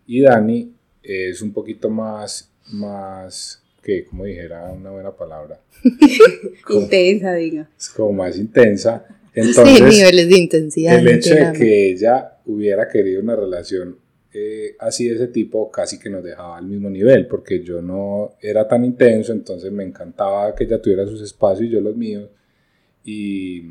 Y 0.06 0.20
Dani 0.20 0.72
es 1.02 1.42
un 1.42 1.52
poquito 1.52 1.90
más, 1.90 2.50
más, 2.72 3.62
que, 3.82 4.04
como 4.04 4.24
dijera 4.24 4.70
una 4.72 4.90
buena 4.90 5.12
palabra. 5.12 5.60
intensa, 6.70 7.34
diga. 7.34 7.68
Es 7.76 7.88
como 7.90 8.12
más 8.12 8.36
intensa. 8.38 9.04
Entonces, 9.34 9.78
sí, 9.78 9.82
niveles 9.82 10.28
de 10.28 10.38
intensidad. 10.38 10.98
El 10.98 11.08
hecho 11.08 11.34
de 11.34 11.52
que 11.52 11.90
ella 11.92 12.38
hubiera 12.44 12.88
querido 12.88 13.22
una 13.22 13.34
relación 13.34 13.96
eh, 14.34 14.76
así 14.78 15.08
de 15.08 15.16
ese 15.16 15.28
tipo 15.28 15.70
casi 15.70 15.98
que 15.98 16.08
nos 16.08 16.24
dejaba 16.24 16.56
al 16.56 16.64
mismo 16.64 16.88
nivel, 16.88 17.26
porque 17.26 17.62
yo 17.62 17.82
no 17.82 18.32
era 18.40 18.66
tan 18.66 18.82
intenso, 18.82 19.32
entonces 19.32 19.70
me 19.70 19.84
encantaba 19.84 20.54
que 20.54 20.64
ella 20.64 20.80
tuviera 20.80 21.06
sus 21.06 21.20
espacios 21.20 21.68
y 21.68 21.70
yo 21.70 21.80
los 21.82 21.94
míos, 21.94 22.30
y, 23.04 23.62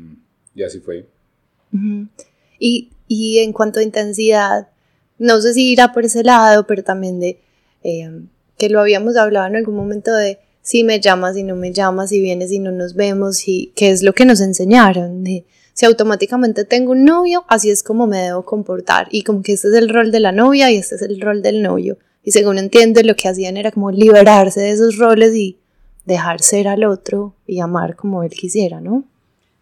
y 0.54 0.62
así 0.62 0.78
fue. 0.78 1.06
y, 2.60 2.90
y, 3.08 3.38
en 3.38 3.52
cuanto 3.52 3.80
a 3.80 3.82
intensidad, 3.82 4.68
no 5.18 5.40
sé 5.40 5.52
si 5.54 5.72
irá 5.72 5.92
por 5.92 6.04
ese 6.04 6.22
lado, 6.22 6.64
pero 6.66 6.84
también 6.84 7.18
de 7.18 7.40
eh, 7.82 8.20
que 8.56 8.68
lo 8.68 8.80
habíamos 8.80 9.16
hablado 9.16 9.48
en 9.48 9.56
algún 9.56 9.74
momento 9.74 10.14
de 10.14 10.38
si 10.62 10.84
me 10.84 11.00
llamas, 11.00 11.36
y 11.36 11.42
no 11.42 11.56
me 11.56 11.72
llamas, 11.72 12.10
si 12.10 12.20
vienes 12.20 12.52
y 12.52 12.58
no 12.58 12.70
nos 12.70 12.94
vemos, 12.94 13.46
y 13.48 13.72
qué 13.74 13.90
es 13.90 14.02
lo 14.02 14.12
que 14.12 14.24
nos 14.24 14.40
enseñaron. 14.40 15.24
Si 15.74 15.86
automáticamente 15.86 16.64
tengo 16.64 16.92
un 16.92 17.04
novio, 17.04 17.44
así 17.48 17.70
es 17.70 17.82
como 17.82 18.06
me 18.06 18.18
debo 18.18 18.44
comportar. 18.44 19.08
Y 19.10 19.22
como 19.22 19.42
que 19.42 19.52
este 19.52 19.68
es 19.68 19.74
el 19.74 19.88
rol 19.88 20.12
de 20.12 20.20
la 20.20 20.32
novia 20.32 20.70
y 20.70 20.76
este 20.76 20.94
es 20.94 21.02
el 21.02 21.20
rol 21.20 21.42
del 21.42 21.62
novio. 21.62 21.98
Y 22.22 22.30
según 22.30 22.58
entiendo, 22.58 23.02
lo 23.02 23.16
que 23.16 23.28
hacían 23.28 23.56
era 23.56 23.72
como 23.72 23.90
liberarse 23.90 24.60
de 24.60 24.70
esos 24.70 24.96
roles 24.96 25.34
y 25.34 25.58
dejar 26.04 26.40
ser 26.40 26.68
al 26.68 26.84
otro 26.84 27.34
y 27.46 27.60
amar 27.60 27.96
como 27.96 28.22
él 28.22 28.30
quisiera, 28.30 28.80
¿no? 28.80 29.04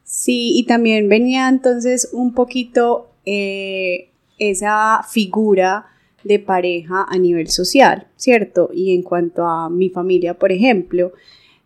Sí, 0.04 0.59
y 0.59 0.64
también 0.64 1.09
venía 1.09 1.49
entonces 1.49 2.09
un 2.12 2.35
poquito 2.35 3.11
eh, 3.25 4.11
esa 4.38 5.07
figura 5.09 5.87
de 6.24 6.38
pareja 6.38 7.06
a 7.08 7.18
nivel 7.18 7.48
social, 7.48 8.06
¿cierto? 8.16 8.70
Y 8.72 8.94
en 8.94 9.02
cuanto 9.02 9.44
a 9.44 9.70
mi 9.70 9.88
familia, 9.88 10.34
por 10.34 10.52
ejemplo, 10.52 11.12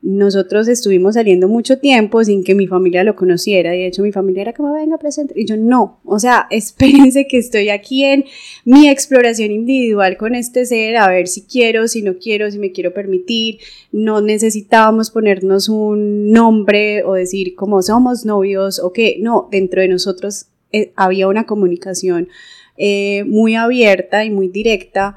nosotros 0.06 0.68
estuvimos 0.68 1.14
saliendo 1.14 1.48
mucho 1.48 1.78
tiempo 1.78 2.22
sin 2.22 2.44
que 2.44 2.54
mi 2.54 2.66
familia 2.66 3.04
lo 3.04 3.16
conociera. 3.16 3.70
De 3.70 3.86
hecho, 3.86 4.02
mi 4.02 4.12
familia 4.12 4.42
era 4.42 4.52
como, 4.52 4.74
venga, 4.74 4.98
presente. 4.98 5.32
Y 5.34 5.46
yo, 5.46 5.56
no. 5.56 5.98
O 6.04 6.18
sea, 6.18 6.46
espérense 6.50 7.26
que 7.26 7.38
estoy 7.38 7.70
aquí 7.70 8.04
en 8.04 8.26
mi 8.66 8.90
exploración 8.90 9.50
individual 9.50 10.18
con 10.18 10.34
este 10.34 10.66
ser, 10.66 10.98
a 10.98 11.08
ver 11.08 11.26
si 11.26 11.44
quiero, 11.44 11.88
si 11.88 12.02
no 12.02 12.18
quiero, 12.18 12.50
si 12.50 12.58
me 12.58 12.70
quiero 12.70 12.92
permitir. 12.92 13.60
No 13.92 14.20
necesitábamos 14.20 15.10
ponernos 15.10 15.70
un 15.70 16.30
nombre 16.32 17.02
o 17.04 17.14
decir 17.14 17.54
como 17.54 17.80
somos 17.80 18.26
novios 18.26 18.80
o 18.80 18.92
qué. 18.92 19.16
No, 19.20 19.48
dentro 19.50 19.80
de 19.80 19.88
nosotros 19.88 20.48
eh, 20.70 20.92
había 20.96 21.28
una 21.28 21.46
comunicación 21.46 22.28
eh, 22.76 23.24
muy 23.24 23.54
abierta 23.54 24.24
y 24.24 24.30
muy 24.30 24.48
directa 24.48 25.16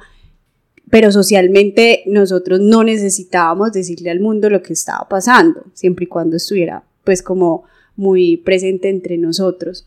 pero 0.89 1.11
socialmente 1.11 2.03
nosotros 2.05 2.59
no 2.61 2.83
necesitábamos 2.83 3.73
decirle 3.73 4.09
al 4.09 4.19
mundo 4.19 4.49
lo 4.49 4.61
que 4.61 4.73
estaba 4.73 5.07
pasando, 5.09 5.65
siempre 5.73 6.05
y 6.05 6.07
cuando 6.07 6.37
estuviera 6.37 6.83
pues 7.03 7.21
como 7.21 7.63
muy 7.95 8.37
presente 8.37 8.89
entre 8.89 9.17
nosotros. 9.17 9.85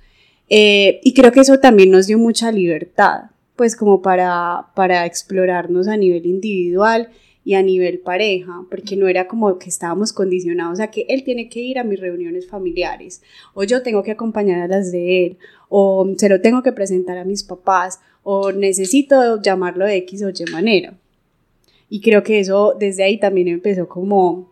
Eh, 0.48 1.00
y 1.02 1.14
creo 1.14 1.32
que 1.32 1.40
eso 1.40 1.58
también 1.58 1.90
nos 1.90 2.06
dio 2.06 2.18
mucha 2.18 2.50
libertad, 2.50 3.24
pues 3.56 3.76
como 3.76 4.02
para, 4.02 4.66
para 4.74 5.06
explorarnos 5.06 5.86
a 5.86 5.96
nivel 5.96 6.26
individual 6.26 7.08
y 7.50 7.54
a 7.54 7.64
nivel 7.64 7.98
pareja, 7.98 8.64
porque 8.70 8.96
no 8.96 9.08
era 9.08 9.26
como 9.26 9.58
que 9.58 9.70
estábamos 9.70 10.12
condicionados 10.12 10.78
a 10.78 10.92
que 10.92 11.04
él 11.08 11.24
tiene 11.24 11.48
que 11.48 11.58
ir 11.58 11.80
a 11.80 11.82
mis 11.82 11.98
reuniones 11.98 12.46
familiares, 12.46 13.22
o 13.54 13.64
yo 13.64 13.82
tengo 13.82 14.04
que 14.04 14.12
acompañar 14.12 14.60
a 14.60 14.68
las 14.68 14.92
de 14.92 15.26
él, 15.26 15.38
o 15.68 16.08
se 16.16 16.28
lo 16.28 16.40
tengo 16.40 16.62
que 16.62 16.70
presentar 16.70 17.18
a 17.18 17.24
mis 17.24 17.42
papás, 17.42 17.98
o 18.22 18.52
necesito 18.52 19.42
llamarlo 19.42 19.84
de 19.84 19.96
X 19.96 20.22
o 20.22 20.28
Y 20.28 20.48
manera. 20.52 20.96
Y 21.88 22.00
creo 22.02 22.22
que 22.22 22.38
eso 22.38 22.76
desde 22.78 23.02
ahí 23.02 23.18
también 23.18 23.48
empezó 23.48 23.88
como, 23.88 24.48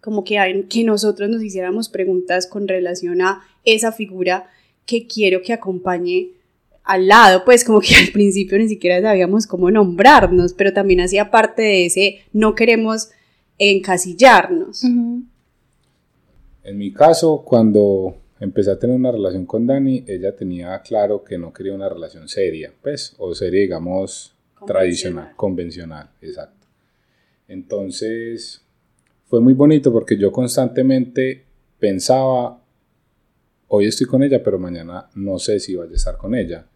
como 0.00 0.24
que, 0.24 0.66
que 0.68 0.82
nosotros 0.82 1.30
nos 1.30 1.44
hiciéramos 1.44 1.88
preguntas 1.88 2.48
con 2.48 2.66
relación 2.66 3.22
a 3.22 3.44
esa 3.64 3.92
figura 3.92 4.50
que 4.86 5.06
quiero 5.06 5.40
que 5.40 5.52
acompañe 5.52 6.30
al 6.88 7.06
lado, 7.06 7.44
pues 7.44 7.64
como 7.64 7.80
que 7.80 7.94
al 8.02 8.08
principio 8.12 8.58
ni 8.58 8.66
siquiera 8.66 9.00
sabíamos 9.00 9.46
cómo 9.46 9.70
nombrarnos, 9.70 10.54
pero 10.54 10.72
también 10.72 11.00
hacía 11.02 11.30
parte 11.30 11.62
de 11.62 11.86
ese 11.86 12.20
no 12.32 12.54
queremos 12.54 13.10
encasillarnos. 13.58 14.82
En 14.84 16.78
mi 16.78 16.92
caso, 16.92 17.42
cuando 17.44 18.16
empecé 18.40 18.70
a 18.70 18.78
tener 18.78 18.96
una 18.96 19.12
relación 19.12 19.44
con 19.44 19.66
Dani, 19.66 20.04
ella 20.06 20.34
tenía 20.34 20.80
claro 20.80 21.22
que 21.22 21.36
no 21.36 21.52
quería 21.52 21.74
una 21.74 21.88
relación 21.88 22.28
seria, 22.28 22.72
pues, 22.82 23.14
o 23.18 23.34
seria, 23.34 23.60
digamos, 23.60 24.34
tradicional, 24.66 25.32
convencional, 25.36 26.10
exacto. 26.22 26.66
Entonces, 27.48 28.62
fue 29.26 29.40
muy 29.40 29.52
bonito 29.52 29.92
porque 29.92 30.16
yo 30.16 30.32
constantemente 30.32 31.44
pensaba, 31.78 32.62
hoy 33.68 33.86
estoy 33.86 34.06
con 34.06 34.22
ella, 34.22 34.42
pero 34.42 34.58
mañana 34.58 35.10
no 35.14 35.38
sé 35.38 35.60
si 35.60 35.74
vaya 35.74 35.92
a 35.92 35.96
estar 35.96 36.16
con 36.16 36.34
ella. 36.34 36.66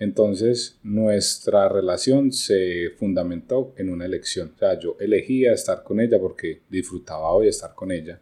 Entonces, 0.00 0.80
nuestra 0.82 1.68
relación 1.68 2.32
se 2.32 2.90
fundamentó 2.98 3.72
en 3.76 3.90
una 3.90 4.06
elección. 4.06 4.50
O 4.56 4.58
sea, 4.58 4.76
yo 4.80 4.96
elegía 4.98 5.52
estar 5.52 5.84
con 5.84 6.00
ella 6.00 6.18
porque 6.18 6.62
disfrutaba 6.68 7.30
hoy 7.30 7.46
estar 7.46 7.74
con 7.76 7.92
ella 7.92 8.20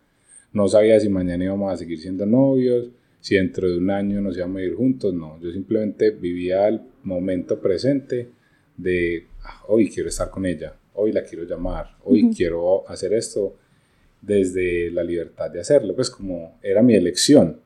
no 0.53 0.69
sabía 0.69 0.99
si 0.99 1.09
mañana 1.09 1.45
íbamos 1.45 1.73
a 1.73 1.77
seguir 1.77 2.01
siendo 2.01 2.25
novios, 2.27 2.89
si 3.21 3.37
dentro 3.37 3.69
de 3.69 3.79
un 3.79 3.91
año 3.91 4.21
nos 4.21 4.37
íbamos 4.37 4.59
a 4.59 4.65
ir 4.65 4.75
juntos, 4.75 5.13
no. 5.13 5.39
Yo 5.41 5.53
simplemente 5.53 6.11
vivía 6.11 6.69
el 6.69 6.81
momento 7.03 7.61
presente 7.61 8.29
de 8.77 9.27
ah, 9.45 9.65
hoy 9.69 9.91
quiero 9.91 10.09
estar 10.09 10.31
con 10.31 10.47
ella, 10.47 10.75
hoy 10.95 11.13
la 11.13 11.23
quiero 11.23 11.45
llamar, 11.45 11.97
hoy 12.05 12.31
quiero 12.35 12.89
hacer 12.89 13.13
esto 13.13 13.57
desde 14.21 14.91
la 14.91 15.03
libertad 15.03 15.51
de 15.51 15.61
hacerlo, 15.61 15.95
pues 15.95 16.11
como 16.11 16.59
era 16.63 16.83
mi 16.83 16.95
elección. 16.95 17.61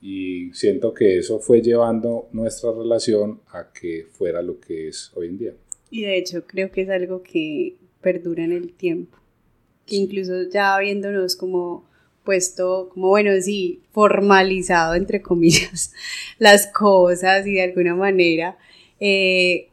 Y 0.00 0.52
siento 0.54 0.94
que 0.94 1.18
eso 1.18 1.40
fue 1.40 1.60
llevando 1.60 2.28
nuestra 2.32 2.72
relación 2.72 3.40
a 3.52 3.70
que 3.72 4.06
fuera 4.10 4.40
lo 4.40 4.58
que 4.58 4.88
es 4.88 5.10
hoy 5.14 5.28
en 5.28 5.38
día. 5.38 5.54
Y 5.90 6.02
de 6.02 6.16
hecho 6.16 6.46
creo 6.46 6.70
que 6.70 6.82
es 6.82 6.90
algo 6.90 7.22
que 7.22 7.76
perdura 8.00 8.44
en 8.44 8.52
el 8.52 8.72
tiempo, 8.72 9.18
que 9.86 9.96
incluso 9.96 10.48
ya 10.50 10.78
viéndonos 10.78 11.36
como 11.36 11.88
puesto 12.24 12.90
como, 12.94 13.08
bueno, 13.08 13.30
sí, 13.40 13.82
formalizado, 13.92 14.94
entre 14.94 15.20
comillas, 15.20 15.92
las 16.38 16.66
cosas 16.66 17.46
y 17.46 17.54
de 17.54 17.62
alguna 17.62 17.94
manera 17.94 18.56
eh, 19.00 19.68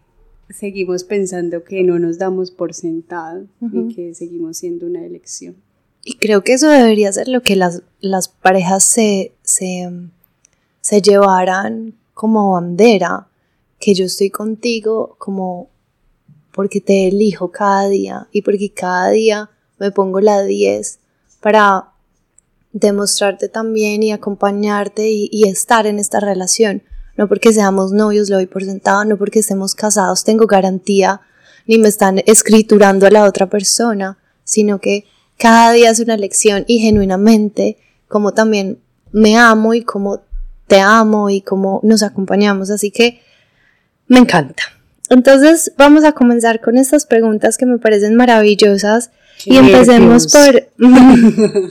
seguimos 0.50 1.04
pensando 1.04 1.64
que 1.64 1.84
no 1.84 2.00
nos 2.00 2.18
damos 2.18 2.52
por 2.52 2.74
sentado 2.74 3.48
y 3.62 3.94
que 3.94 4.14
seguimos 4.14 4.58
siendo 4.58 4.86
una 4.86 5.06
elección. 5.06 5.58
Y 6.04 6.16
creo 6.18 6.44
que 6.44 6.54
eso 6.54 6.70
debería 6.70 7.12
ser 7.12 7.28
lo 7.28 7.42
que 7.42 7.58
las, 7.58 7.84
las 8.00 8.30
parejas 8.30 8.86
se, 8.86 9.34
se, 9.42 9.90
se 10.88 11.02
llevaran 11.02 11.96
como 12.14 12.54
bandera, 12.54 13.28
que 13.78 13.94
yo 13.94 14.06
estoy 14.06 14.30
contigo 14.30 15.18
como 15.18 15.68
porque 16.54 16.80
te 16.80 17.10
elijo 17.10 17.52
cada 17.52 17.90
día 17.90 18.30
y 18.32 18.42
porque 18.42 18.72
cada 18.72 19.10
día 19.10 19.50
me 19.80 19.92
pongo 19.92 20.22
la 20.22 20.44
10 20.44 21.00
para 21.42 21.92
demostrarte 22.72 23.50
también 23.50 24.02
y 24.02 24.14
acompañarte 24.14 25.10
y, 25.10 25.44
estar 25.44 25.88
en 25.88 26.00
esta 26.00 26.22
relación. 26.22 26.84
No 27.18 27.28
porque 27.28 27.52
seamos 27.52 27.92
novios, 27.92 28.30
lo 28.30 28.38
doy 28.38 28.46
por 28.46 28.64
sentado, 28.64 29.04
no 29.04 29.18
porque 29.18 29.40
estemos 29.40 29.76
casados, 29.76 30.24
tengo 30.24 30.48
garantía, 30.48 31.20
ni 31.66 31.78
me 31.80 31.90
están 31.90 32.22
escriturando 32.26 33.08
a 33.08 33.12
la 33.12 33.26
otra 33.26 33.50
persona, 33.50 34.20
sino 34.46 34.80
que 34.80 35.04
cada 35.38 35.74
día 35.74 35.90
es 35.90 36.00
una 36.00 36.16
lección 36.16 36.64
y 36.66 36.80
genuinamente 36.80 37.78
como 38.08 38.34
también 38.34 38.80
me 39.12 39.36
amo 39.36 39.74
y 39.74 39.82
como 39.82 40.22
te 40.68 40.80
amo 40.80 41.30
y 41.30 41.42
como 41.42 41.80
nos 41.84 42.04
acompañamos. 42.04 42.70
Así 42.70 42.92
que 42.92 43.22
me 44.08 44.20
encanta. 44.20 44.64
Entonces 45.10 45.72
vamos 45.78 46.04
a 46.04 46.12
comenzar 46.12 46.62
con 46.62 46.78
estas 46.78 47.06
preguntas 47.06 47.58
que 47.58 47.66
me 47.66 47.78
parecen 47.78 48.16
maravillosas 48.16 49.12
y 49.46 49.56
empecemos 49.56 50.28
por 50.28 50.70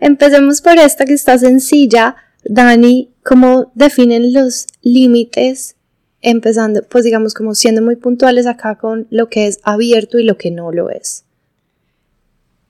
empecemos 0.00 0.60
por 0.60 0.78
esta 0.78 1.04
que 1.04 1.12
está 1.12 1.38
sencilla. 1.38 2.16
Dani, 2.44 3.10
¿cómo 3.22 3.70
definen 3.74 4.32
los 4.32 4.66
límites? 4.82 5.76
Empezando, 6.22 6.82
pues 6.82 7.04
digamos 7.04 7.34
como 7.34 7.54
siendo 7.54 7.82
muy 7.82 7.96
puntuales 7.96 8.46
acá 8.46 8.76
con 8.76 9.06
lo 9.10 9.28
que 9.28 9.46
es 9.46 9.60
abierto 9.62 10.18
y 10.18 10.24
lo 10.24 10.36
que 10.36 10.50
no 10.50 10.72
lo 10.72 10.90
es. 10.90 11.24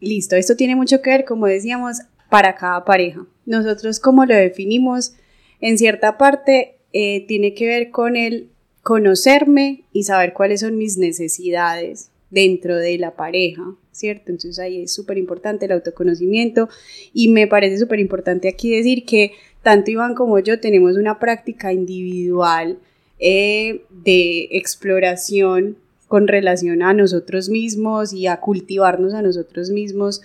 Listo, 0.00 0.36
esto 0.36 0.56
tiene 0.56 0.76
mucho 0.76 1.00
que 1.00 1.10
ver, 1.10 1.24
como 1.24 1.46
decíamos, 1.46 1.98
para 2.28 2.54
cada 2.56 2.84
pareja. 2.84 3.24
Nosotros 3.46 3.98
como 3.98 4.26
lo 4.26 4.34
definimos, 4.34 5.14
en 5.60 5.78
cierta 5.78 6.18
parte 6.18 6.76
eh, 6.92 7.24
tiene 7.26 7.54
que 7.54 7.66
ver 7.66 7.90
con 7.90 8.16
el 8.16 8.50
conocerme 8.82 9.84
y 9.92 10.04
saber 10.04 10.32
cuáles 10.32 10.60
son 10.60 10.78
mis 10.78 10.96
necesidades 10.96 12.10
dentro 12.30 12.76
de 12.76 12.98
la 12.98 13.16
pareja, 13.16 13.62
¿cierto? 13.92 14.30
Entonces 14.30 14.58
ahí 14.58 14.82
es 14.82 14.92
súper 14.92 15.18
importante 15.18 15.66
el 15.66 15.72
autoconocimiento 15.72 16.68
y 17.12 17.28
me 17.28 17.46
parece 17.46 17.78
súper 17.78 17.98
importante 18.00 18.48
aquí 18.48 18.70
decir 18.70 19.04
que 19.04 19.32
tanto 19.62 19.90
Iván 19.90 20.14
como 20.14 20.38
yo 20.38 20.60
tenemos 20.60 20.96
una 20.96 21.18
práctica 21.18 21.72
individual 21.72 22.78
eh, 23.18 23.82
de 23.90 24.48
exploración 24.52 25.78
con 26.08 26.28
relación 26.28 26.82
a 26.82 26.92
nosotros 26.92 27.48
mismos 27.48 28.12
y 28.12 28.26
a 28.26 28.38
cultivarnos 28.38 29.14
a 29.14 29.22
nosotros 29.22 29.70
mismos 29.70 30.22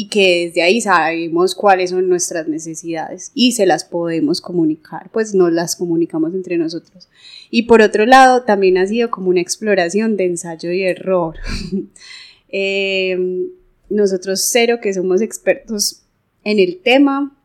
y 0.00 0.06
que 0.06 0.46
desde 0.46 0.62
ahí 0.62 0.80
sabemos 0.80 1.56
cuáles 1.56 1.90
son 1.90 2.08
nuestras 2.08 2.46
necesidades 2.46 3.32
y 3.34 3.50
se 3.50 3.66
las 3.66 3.84
podemos 3.84 4.40
comunicar, 4.40 5.10
pues 5.12 5.34
no 5.34 5.50
las 5.50 5.74
comunicamos 5.74 6.34
entre 6.34 6.56
nosotros. 6.56 7.08
Y 7.50 7.62
por 7.64 7.82
otro 7.82 8.06
lado, 8.06 8.44
también 8.44 8.78
ha 8.78 8.86
sido 8.86 9.10
como 9.10 9.28
una 9.30 9.40
exploración 9.40 10.16
de 10.16 10.26
ensayo 10.26 10.70
y 10.70 10.84
error. 10.84 11.34
Em, 12.50 13.48
nosotros 13.90 14.48
cero 14.50 14.78
que 14.80 14.94
somos 14.94 15.20
expertos 15.20 16.04
en 16.44 16.60
el 16.60 16.78
tema, 16.78 17.36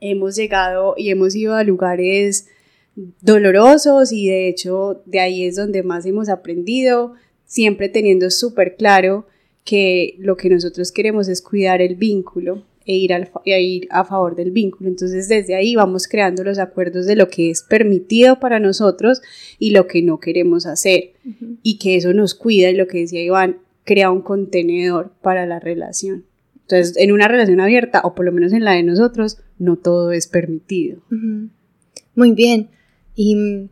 hemos 0.00 0.36
llegado 0.36 0.94
y 0.96 1.10
hemos 1.10 1.36
ido 1.36 1.54
a 1.54 1.64
lugares 1.64 2.46
dolorosos 3.20 4.10
y 4.10 4.26
de 4.26 4.48
hecho 4.48 5.02
de 5.04 5.20
ahí 5.20 5.44
es 5.44 5.54
donde 5.54 5.82
más 5.82 6.06
hemos 6.06 6.30
aprendido, 6.30 7.12
siempre 7.44 7.90
teniendo 7.90 8.30
súper 8.30 8.74
claro 8.74 9.26
que 9.64 10.16
lo 10.18 10.36
que 10.36 10.50
nosotros 10.50 10.92
queremos 10.92 11.28
es 11.28 11.42
cuidar 11.42 11.80
el 11.80 11.96
vínculo 11.96 12.62
e 12.86 12.96
ir, 12.96 13.14
al, 13.14 13.30
e 13.46 13.62
ir 13.62 13.88
a 13.90 14.04
favor 14.04 14.36
del 14.36 14.50
vínculo. 14.50 14.90
Entonces 14.90 15.28
desde 15.28 15.54
ahí 15.54 15.74
vamos 15.74 16.06
creando 16.06 16.44
los 16.44 16.58
acuerdos 16.58 17.06
de 17.06 17.16
lo 17.16 17.28
que 17.28 17.50
es 17.50 17.62
permitido 17.62 18.38
para 18.40 18.60
nosotros 18.60 19.22
y 19.58 19.70
lo 19.70 19.86
que 19.86 20.02
no 20.02 20.20
queremos 20.20 20.66
hacer. 20.66 21.12
Y 21.62 21.78
que 21.78 21.96
eso 21.96 22.12
nos 22.12 22.34
cuida 22.34 22.70
y 22.70 22.76
lo 22.76 22.86
que 22.86 22.98
decía 22.98 23.22
Iván, 23.22 23.58
crea 23.84 24.10
un 24.10 24.20
contenedor 24.20 25.12
para 25.22 25.46
la 25.46 25.60
relación. 25.60 26.24
Entonces 26.62 26.96
en 26.98 27.12
una 27.12 27.28
relación 27.28 27.60
abierta, 27.60 28.02
o 28.04 28.14
por 28.14 28.26
lo 28.26 28.32
menos 28.32 28.52
en 28.52 28.64
la 28.64 28.72
de 28.72 28.82
nosotros, 28.82 29.38
no 29.58 29.76
todo 29.76 30.12
es 30.12 30.26
permitido. 30.26 31.02
Muy 32.14 32.32
bien. 32.32 32.68
Y 33.16 33.68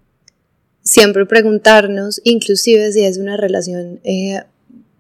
siempre 0.83 1.26
preguntarnos, 1.26 2.20
inclusive 2.24 2.92
si 2.92 3.05
es 3.05 3.18
una 3.18 3.37
relación 3.37 4.00
eh, 4.05 4.40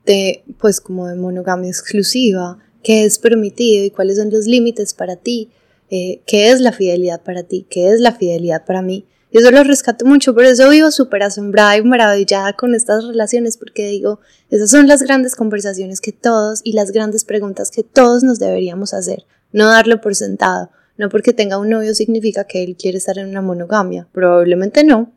de, 0.04 0.44
pues 0.58 0.80
como 0.80 1.06
de 1.06 1.16
monogamia 1.16 1.70
exclusiva, 1.70 2.58
qué 2.82 3.04
es 3.04 3.18
permitido 3.18 3.84
y 3.84 3.90
cuáles 3.90 4.16
son 4.16 4.30
los 4.30 4.46
límites 4.46 4.94
para 4.94 5.16
ti, 5.16 5.50
eh, 5.90 6.22
qué 6.26 6.50
es 6.50 6.60
la 6.60 6.72
fidelidad 6.72 7.22
para 7.22 7.42
ti, 7.42 7.66
qué 7.68 7.90
es 7.90 8.00
la 8.00 8.12
fidelidad 8.12 8.64
para 8.64 8.82
mí. 8.82 9.06
Y 9.30 9.38
eso 9.38 9.50
lo 9.50 9.64
rescato 9.64 10.04
mucho, 10.04 10.34
por 10.34 10.44
eso 10.44 10.68
vivo 10.68 10.90
súper 10.90 11.22
asombrada 11.22 11.76
y 11.76 11.82
maravillada 11.82 12.52
con 12.52 12.74
estas 12.74 13.06
relaciones, 13.06 13.56
porque 13.56 13.88
digo, 13.88 14.20
esas 14.50 14.70
son 14.70 14.86
las 14.88 15.02
grandes 15.02 15.36
conversaciones 15.36 16.02
que 16.02 16.12
todos 16.12 16.60
y 16.64 16.74
las 16.74 16.90
grandes 16.90 17.24
preguntas 17.24 17.70
que 17.70 17.82
todos 17.82 18.22
nos 18.22 18.38
deberíamos 18.38 18.92
hacer, 18.92 19.24
no 19.52 19.68
darlo 19.68 20.00
por 20.00 20.14
sentado. 20.14 20.70
No 20.98 21.08
porque 21.08 21.32
tenga 21.32 21.56
un 21.58 21.70
novio 21.70 21.94
significa 21.94 22.44
que 22.44 22.62
él 22.62 22.76
quiere 22.76 22.98
estar 22.98 23.16
en 23.18 23.28
una 23.28 23.40
monogamia, 23.40 24.06
probablemente 24.12 24.84
no, 24.84 25.10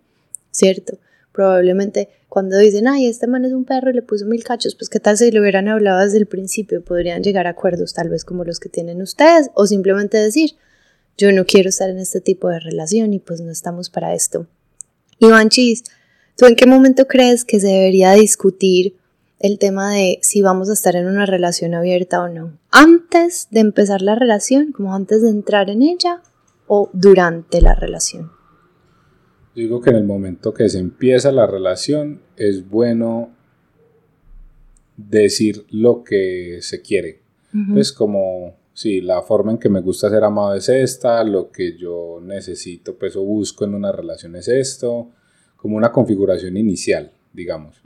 ¿cierto? 0.49 0.97
Probablemente 1.35 2.07
cuando 2.29 2.57
dicen, 2.57 2.87
ay, 2.87 3.07
este 3.07 3.27
man 3.27 3.43
es 3.43 3.51
un 3.51 3.65
perro 3.65 3.89
y 3.89 3.93
le 3.93 4.01
puso 4.01 4.25
mil 4.25 4.41
cachos, 4.41 4.73
pues 4.75 4.89
qué 4.89 5.01
tal 5.01 5.17
si 5.17 5.31
lo 5.31 5.41
hubieran 5.41 5.67
hablado 5.67 5.99
desde 5.99 6.17
el 6.17 6.27
principio, 6.27 6.81
podrían 6.81 7.23
llegar 7.23 7.45
a 7.45 7.49
acuerdos 7.49 7.93
tal 7.93 8.07
vez 8.07 8.23
como 8.23 8.45
los 8.45 8.61
que 8.61 8.69
tienen 8.69 9.01
ustedes, 9.01 9.49
o 9.53 9.67
simplemente 9.67 10.17
decir, 10.17 10.51
yo 11.17 11.33
no 11.33 11.45
quiero 11.45 11.67
estar 11.67 11.89
en 11.89 11.99
este 11.99 12.21
tipo 12.21 12.47
de 12.47 12.61
relación 12.61 13.13
y 13.13 13.19
pues 13.19 13.41
no 13.41 13.51
estamos 13.51 13.89
para 13.89 14.13
esto. 14.13 14.47
Iván 15.19 15.49
Chis, 15.49 15.83
¿tú 16.37 16.45
en 16.45 16.55
qué 16.55 16.67
momento 16.67 17.05
crees 17.05 17.43
que 17.43 17.59
se 17.59 17.67
debería 17.67 18.13
discutir 18.13 18.95
el 19.39 19.59
tema 19.59 19.93
de 19.93 20.19
si 20.21 20.41
vamos 20.41 20.69
a 20.69 20.73
estar 20.73 20.95
en 20.95 21.07
una 21.07 21.25
relación 21.25 21.73
abierta 21.73 22.21
o 22.21 22.29
no? 22.29 22.57
¿Antes 22.71 23.49
de 23.51 23.59
empezar 23.59 24.01
la 24.01 24.15
relación, 24.15 24.71
como 24.71 24.95
antes 24.95 25.21
de 25.21 25.29
entrar 25.29 25.69
en 25.69 25.81
ella, 25.81 26.21
o 26.67 26.89
durante 26.93 27.61
la 27.61 27.75
relación? 27.75 28.34
Digo 29.55 29.81
que 29.81 29.89
en 29.89 29.95
el 29.95 30.03
momento 30.03 30.53
que 30.53 30.69
se 30.69 30.79
empieza 30.79 31.31
la 31.31 31.47
relación 31.47 32.21
es 32.35 32.69
bueno 32.69 33.31
decir 34.97 35.65
lo 35.71 36.03
que 36.03 36.59
se 36.61 36.81
quiere. 36.81 37.21
Es 37.77 37.93
como, 37.93 38.57
si 38.73 38.99
la 38.99 39.21
forma 39.21 39.53
en 39.53 39.57
que 39.57 39.69
me 39.69 39.79
gusta 39.79 40.09
ser 40.09 40.25
amado 40.25 40.55
es 40.55 40.67
esta, 40.67 41.23
lo 41.23 41.51
que 41.51 41.77
yo 41.77 42.19
necesito, 42.21 42.97
pues 42.97 43.15
o 43.15 43.23
busco 43.23 43.63
en 43.63 43.75
una 43.75 43.93
relación 43.93 44.35
es 44.35 44.49
esto, 44.49 45.09
como 45.55 45.77
una 45.77 45.89
configuración 45.89 46.57
inicial, 46.57 47.13
digamos. 47.31 47.81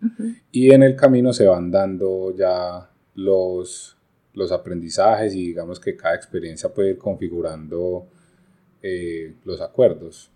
Y 0.52 0.72
en 0.72 0.82
el 0.82 0.96
camino 0.96 1.34
se 1.34 1.46
van 1.46 1.70
dando 1.70 2.36
ya 2.36 2.90
los, 3.14 3.96
los 4.34 4.52
aprendizajes 4.52 5.36
y 5.36 5.50
digamos 5.50 5.80
que 5.80 5.96
cada 5.96 6.16
experiencia 6.16 6.74
puede 6.74 6.92
ir 6.92 6.98
configurando 6.98 8.08
eh, 8.82 9.36
los 9.46 9.62
acuerdos 9.62 10.32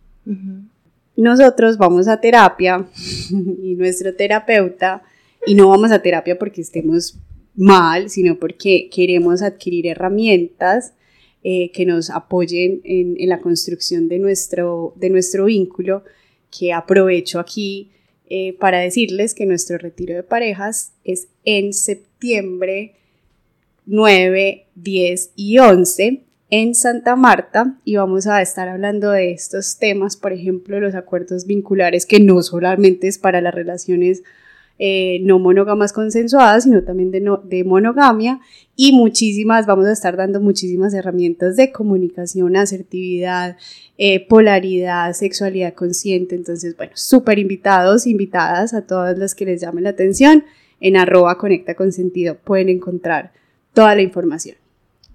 nosotros 1.16 1.78
vamos 1.78 2.08
a 2.08 2.20
terapia 2.20 2.88
y 3.62 3.76
nuestro 3.76 4.16
terapeuta, 4.16 5.04
y 5.46 5.56
no 5.56 5.70
vamos 5.70 5.92
a 5.92 6.02
terapia 6.02 6.40
porque 6.40 6.62
estemos 6.62 7.18
mal, 7.56 8.10
sino 8.10 8.40
porque 8.40 8.90
queremos 8.92 9.42
adquirir 9.42 9.88
herramientas 9.88 10.94
eh, 11.44 11.72
que 11.72 11.86
nos 11.86 12.10
apoyen 12.10 12.82
en, 12.84 13.18
la 13.28 13.42
construcción 13.42 14.08
de 14.08 14.20
nuestro, 14.20 14.94
de 14.96 15.10
nuestro 15.10 15.46
vínculo, 15.46 16.04
que 16.58 16.72
aprovecho 16.72 17.40
aquí 17.40 17.92
eh, 18.30 18.54
para 18.54 18.80
decirles 18.80 19.34
que 19.34 19.46
nuestro 19.46 19.78
retiro 19.78 20.16
de 20.16 20.24
parejas 20.24 20.94
es 21.04 21.28
en 21.44 21.74
septiembre 21.74 22.96
9, 23.86 24.68
10 24.76 25.32
y 25.36 25.58
11 25.58 26.24
en 26.56 26.76
Santa 26.76 27.16
Marta 27.16 27.80
y 27.84 27.96
vamos 27.96 28.28
a 28.28 28.40
estar 28.40 28.70
hablando 28.70 29.10
de 29.10 29.32
estos 29.32 29.80
temas, 29.80 30.16
por 30.16 30.34
ejemplo, 30.34 30.80
los 30.80 30.94
acuerdos 30.94 31.48
vinculares, 31.48 32.06
que 32.06 32.20
no 32.20 32.44
solamente 32.44 33.08
es 33.08 33.18
para 33.18 33.42
las 33.42 33.56
relaciones 33.56 34.22
eh, 34.78 35.18
no 35.24 35.40
monógamas 35.40 35.94
consensuadas, 35.94 36.66
sino 36.66 36.84
también 36.84 37.10
de, 37.10 37.64
monogamia 37.64 38.40
y 38.76 38.92
muchísimas, 38.92 39.66
vamos 39.66 39.88
a 39.88 39.94
estar 39.94 40.16
dando 40.16 40.42
muchísimas 40.42 40.94
herramientas 40.94 41.56
de 41.56 41.72
comunicación, 41.72 42.56
asertividad, 42.56 43.58
eh, 43.98 44.28
polaridad, 44.28 45.12
sexualidad 45.14 45.74
consciente. 45.74 46.36
Entonces, 46.36 46.78
bueno, 46.78 46.92
súper 46.94 47.40
invitados, 47.40 48.06
invitadas 48.06 48.76
a 48.76 48.86
todas 48.86 49.18
las 49.18 49.34
que 49.34 49.46
les 49.46 49.60
llame 49.60 49.82
la 49.82 49.90
atención. 49.90 50.44
En 50.80 50.98
arroba 50.98 51.36
conecta 51.40 51.74
con 51.74 51.92
sentido 51.92 52.38
pueden 52.38 52.70
encontrar 52.70 53.32
toda 53.74 53.96
la 53.96 54.04
información. 54.04 54.58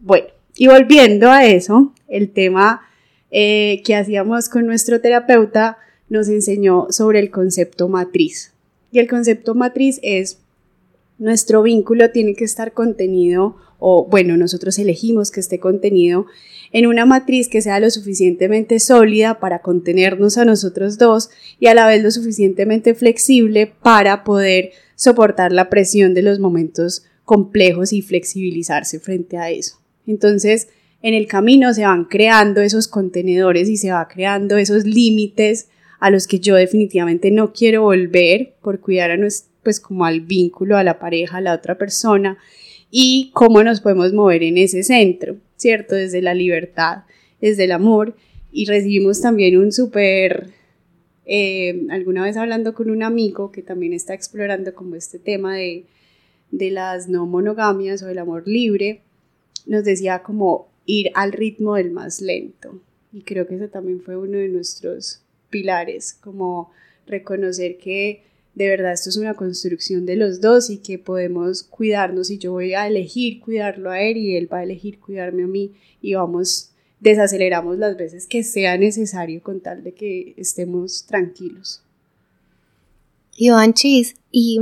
Bueno, 0.01 0.38
Y 0.61 0.67
volviendo 0.67 1.31
a 1.31 1.47
eso, 1.47 1.93
el 2.09 2.33
tema 2.33 2.83
eh, 3.31 3.81
que 3.85 3.95
hacíamos 3.95 4.49
con 4.49 4.67
nuestro 4.67 5.01
terapeuta 5.01 5.79
nos 6.09 6.29
enseñó 6.29 6.89
sobre 6.91 7.21
el 7.21 7.31
concepto 7.31 7.89
matriz. 7.89 8.55
Y 8.91 8.99
el 8.99 9.07
concepto 9.07 9.55
matriz 9.55 10.01
es 10.03 10.41
nuestro 11.17 11.63
vínculo 11.63 12.11
tiene 12.11 12.35
que 12.35 12.45
estar 12.45 12.73
contenido, 12.73 13.55
o 13.79 14.07
bueno, 14.07 14.37
nosotros 14.37 14.81
elegimos 14.81 15.31
que 15.31 15.39
esté 15.39 15.61
contenido 15.61 16.27
en 16.73 16.89
una 16.89 17.07
matriz 17.07 17.49
que 17.49 17.63
sea 17.63 17.79
lo 17.79 17.89
suficientemente 17.89 18.81
sólida 18.81 19.39
para 19.39 19.61
contenernos 19.61 20.39
a 20.39 20.45
nosotros 20.45 20.99
dos 20.99 21.31
y 21.61 21.69
a 21.69 21.75
la 21.75 21.87
vez 21.87 22.03
lo 22.03 22.11
suficientemente 22.11 22.97
flexible 22.97 23.73
para 23.81 24.25
poder 24.25 24.73
soportar 24.97 25.53
la 25.53 25.71
presión 25.71 26.15
de 26.15 26.23
los 26.23 26.41
momentos 26.41 27.05
complejos 27.25 27.93
y 27.93 28.03
flexibilizarse 28.03 28.99
frente 28.99 29.37
a 29.37 29.51
eso. 29.51 29.79
Entonces, 30.09 30.69
en 31.03 31.15
el 31.15 31.27
camino 31.27 31.73
se 31.73 31.83
van 31.83 32.07
creando 32.07 32.61
esos 32.61 32.89
contenedores 32.89 33.69
y 33.69 33.77
se 33.77 33.93
va 33.93 34.09
creando 34.09 34.57
esos 34.57 34.85
límites 34.85 35.69
a 36.01 36.11
los 36.11 36.27
que 36.27 36.41
yo 36.41 36.57
definitivamente 36.57 37.31
no 37.31 37.53
quiero 37.53 37.83
volver 37.83 38.55
por 38.63 38.81
cuidar 38.81 39.11
a 39.11 39.17
nuestro, 39.17 39.53
pues 39.63 39.81
como 39.81 40.05
al 40.05 40.21
vínculo, 40.21 40.77
a 40.77 40.83
la 40.83 40.99
pareja, 40.99 41.37
a 41.37 41.41
la 41.41 41.55
otra 41.55 41.77
persona 41.77 42.39
y 42.91 43.31
cómo 43.35 43.63
nos 43.63 43.81
podemos 43.81 44.13
mover 44.13 44.43
en 44.43 44.57
ese 44.57 44.83
centro, 44.83 45.37
¿cierto? 45.57 45.95
Desde 45.95 46.23
la 46.23 46.35
libertad, 46.35 47.05
desde 47.41 47.65
el 47.65 47.73
amor 47.73 48.17
y 48.51 48.65
recibimos 48.65 49.21
también 49.21 49.59
un 49.59 49.73
súper, 49.73 50.49
eh, 51.27 51.87
alguna 51.91 52.25
vez 52.25 52.37
hablando 52.37 52.75
con 52.75 52.91
un 52.91 53.03
amigo 53.03 53.53
que 53.53 53.63
también 53.63 53.93
está 53.93 54.15
explorando 54.15 54.75
como 54.75 54.95
este 54.95 55.19
tema 55.19 55.55
de, 55.55 55.85
de 56.51 56.71
las 56.71 57.09
no 57.09 57.27
monogamias 57.27 58.03
o 58.03 58.07
del 58.07 58.19
amor 58.19 58.45
libre, 58.47 59.03
nos 59.67 59.85
decía 59.85 60.23
como 60.23 60.69
ir 60.87 61.11
al 61.15 61.33
ritmo 61.33 61.75
del 61.75 61.91
más 61.91 62.21
lento. 62.21 62.81
Y 63.13 63.23
creo 63.23 63.47
que 63.47 63.57
ese 63.57 63.69
también 63.69 64.01
fue 64.01 64.17
uno 64.17 64.39
de 64.39 64.49
nuestros 64.49 65.21
pilares, 65.51 66.15
como 66.15 66.71
reconocer 67.07 67.79
que 67.79 68.23
de 68.55 68.69
verdad 68.69 68.93
esto 68.93 69.09
es 69.09 69.17
una 69.17 69.35
construcción 69.35 70.05
de 70.05 70.17
los 70.17 70.41
dos 70.41 70.69
y 70.69 70.79
que 70.79 70.99
podemos 70.99 71.63
cuidarnos 71.63 72.31
y 72.31 72.39
yo 72.39 72.53
voy 72.53 72.75
a 72.75 72.89
elegir 72.89 73.41
cuidarlo 73.41 73.91
a 73.91 74.01
él 74.03 74.17
y 74.17 74.37
él 74.37 74.53
va 74.53 74.59
a 74.59 74.65
elegir 74.65 74.99
cuidarme 74.99 75.45
a 75.45 75.47
mí 75.47 75.75
y 76.03 76.15
vamos, 76.15 76.73
desaceleramos 76.99 77.79
las 77.79 77.97
veces 77.97 78.27
que 78.27 78.43
sea 78.43 78.77
necesario 78.77 79.43
con 79.43 79.61
tal 79.61 79.85
de 79.85 79.93
que 79.93 80.35
estemos 80.37 81.07
tranquilos. 81.07 81.83
Iván 83.37 83.75
Chis, 83.75 84.17
y 84.33 84.61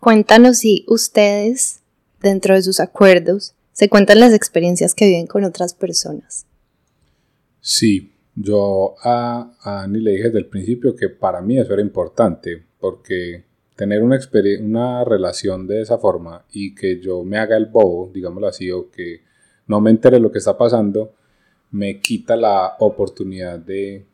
cuéntanos 0.00 0.60
si 0.60 0.86
ustedes, 0.88 1.80
dentro 2.22 2.54
de 2.54 2.62
sus 2.62 2.80
acuerdos, 2.80 3.54
se 3.78 3.88
cuentan 3.88 4.18
las 4.18 4.34
experiencias 4.34 4.92
que 4.92 5.06
viven 5.06 5.28
con 5.28 5.44
otras 5.44 5.72
personas. 5.72 6.44
Sí, 7.60 8.10
yo 8.34 8.96
a, 9.04 9.52
Ani 9.62 10.00
le 10.00 10.10
dije 10.10 10.24
desde 10.24 10.40
el 10.40 10.46
principio 10.46 10.96
que 10.96 11.10
para 11.10 11.40
mí 11.40 11.60
eso 11.60 11.74
era 11.74 11.82
importante, 11.82 12.60
porque 12.80 13.44
tener 13.76 14.02
una, 14.02 14.18
una 14.60 15.04
relación 15.04 15.68
de 15.68 15.82
esa 15.82 15.96
forma 15.96 16.44
y 16.50 16.74
que 16.74 16.98
yo 16.98 17.22
me 17.22 17.38
haga 17.38 17.56
el 17.56 17.66
bobo, 17.66 18.10
digámoslo 18.12 18.48
así, 18.48 18.68
o 18.68 18.90
que 18.90 19.20
no 19.68 19.80
me 19.80 19.90
entere 19.90 20.18
lo 20.18 20.32
que 20.32 20.38
está 20.38 20.58
pasando, 20.58 21.14
me 21.70 22.00
quita 22.00 22.34
la 22.34 22.74
oportunidad 22.80 23.60
de, 23.60 24.04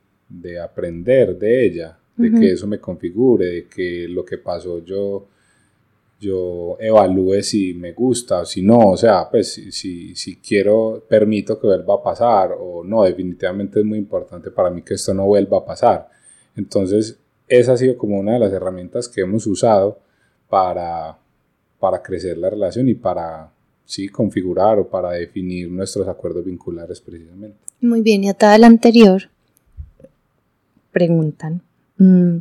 aprender 0.63 1.39
de 1.39 1.65
ella, 1.65 1.99
de 2.17 2.31
que 2.39 2.53
eso 2.53 2.67
me 2.67 2.81
configure, 2.81 3.47
de 3.47 3.67
que 3.67 4.09
lo 4.11 4.27
que 4.27 4.37
pasó 4.37 4.85
yo 4.85 5.27
yo 6.21 6.77
evalúe 6.81 7.43
si 7.43 7.75
me 7.75 7.93
gusta 7.93 8.41
o 8.41 8.47
si 8.47 8.63
no, 8.63 8.91
o 8.91 8.97
sea, 8.97 9.29
pues 9.31 9.53
si, 9.53 10.15
si, 10.15 10.37
quiero, 10.37 11.05
permito 11.09 11.59
que 11.61 11.67
vuelva 11.67 11.97
a 11.97 12.03
pasar 12.03 12.55
o 12.59 12.83
no, 12.85 13.03
definitivamente 13.03 13.81
es 13.81 13.85
muy 13.85 13.99
importante 13.99 14.51
para 14.51 14.71
mí 14.71 14.83
que 14.83 14.95
esto 14.95 15.13
no 15.13 15.27
vuelva 15.27 15.59
a 15.59 15.65
pasar. 15.65 16.09
Entonces, 16.57 17.19
esa 17.49 17.73
ha 17.73 17.77
sido 17.77 17.99
como 17.99 18.19
una 18.19 18.35
de 18.35 18.39
las 18.39 18.53
herramientas 18.53 19.09
que 19.09 19.21
hemos 19.21 19.47
usado 19.47 19.99
para, 20.49 21.19
para 21.79 22.03
crecer 22.03 22.39
la 22.39 22.51
relación 22.51 22.89
y 22.89 22.95
para, 22.95 23.51
sí, 23.85 24.09
configurar 24.09 24.79
o 24.79 24.89
para 24.89 25.11
definir 25.11 25.71
nuestros 25.71 26.09
acuerdos 26.09 26.45
vinculares 26.45 27.01
precisamente. 27.01 27.59
Muy 27.81 28.01
bien, 28.01 28.25
y 28.25 28.31
a 28.31 28.59
la 28.59 28.67
anterior, 28.67 29.25
preguntan, 30.91 31.61
mm, 31.99 32.37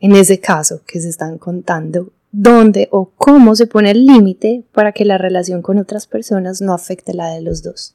en 0.00 0.12
ese 0.16 0.40
caso 0.40 0.80
que 0.86 1.00
se 1.00 1.08
están 1.08 1.38
contando, 1.38 2.10
dónde 2.36 2.88
o 2.90 3.12
cómo 3.16 3.54
se 3.54 3.66
pone 3.66 3.92
el 3.92 4.06
límite 4.06 4.64
para 4.72 4.90
que 4.92 5.04
la 5.04 5.18
relación 5.18 5.62
con 5.62 5.78
otras 5.78 6.08
personas 6.08 6.60
no 6.60 6.74
afecte 6.74 7.14
la 7.14 7.32
de 7.32 7.40
los 7.40 7.62
dos. 7.62 7.94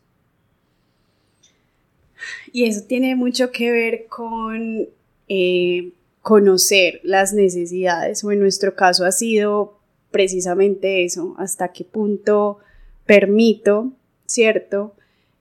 Y 2.54 2.64
eso 2.64 2.86
tiene 2.88 3.16
mucho 3.16 3.52
que 3.52 3.72
ver 3.72 4.08
con 4.08 4.88
eh, 5.28 5.92
conocer 6.22 7.02
las 7.04 7.34
necesidades, 7.34 8.24
o 8.24 8.32
en 8.32 8.40
nuestro 8.40 8.76
caso 8.76 9.06
ha 9.06 9.12
sido 9.12 9.78
precisamente 10.10 11.04
eso, 11.04 11.36
hasta 11.38 11.74
qué 11.74 11.84
punto 11.84 12.60
permito, 13.06 13.92
¿cierto? 14.26 14.94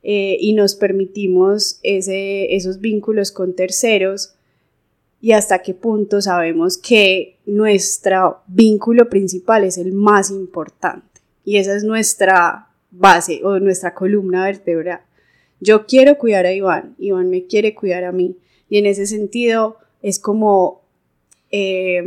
Eh, 0.03 0.37
y 0.41 0.55
nos 0.55 0.75
permitimos 0.75 1.79
ese, 1.83 2.55
esos 2.55 2.81
vínculos 2.81 3.31
con 3.31 3.55
terceros 3.55 4.38
y 5.21 5.33
hasta 5.33 5.61
qué 5.61 5.75
punto 5.75 6.21
sabemos 6.21 6.79
que 6.79 7.39
nuestro 7.47 8.43
vínculo 8.47 9.09
principal 9.09 9.65
es 9.65 9.79
el 9.79 9.93
más 9.93 10.31
importante 10.31 11.21
y 11.45 11.57
esa 11.57 11.75
es 11.75 11.85
nuestra 11.85 12.69
base 12.91 13.41
o 13.45 13.59
nuestra 13.59 13.95
columna 13.95 14.45
vertebral. 14.45 15.01
Yo 15.61 15.87
quiero 15.87 16.19
cuidar 16.19 16.47
a 16.47 16.53
Iván, 16.53 16.95
Iván 16.99 17.31
me 17.31 17.47
quiere 17.47 17.75
cuidar 17.75 18.05
a 18.05 18.13
mí 18.13 18.37
y 18.69 18.79
en 18.79 18.87
ese 18.87 19.07
sentido 19.07 19.79
es 20.03 20.19
como 20.19 20.83
eh, 21.51 22.03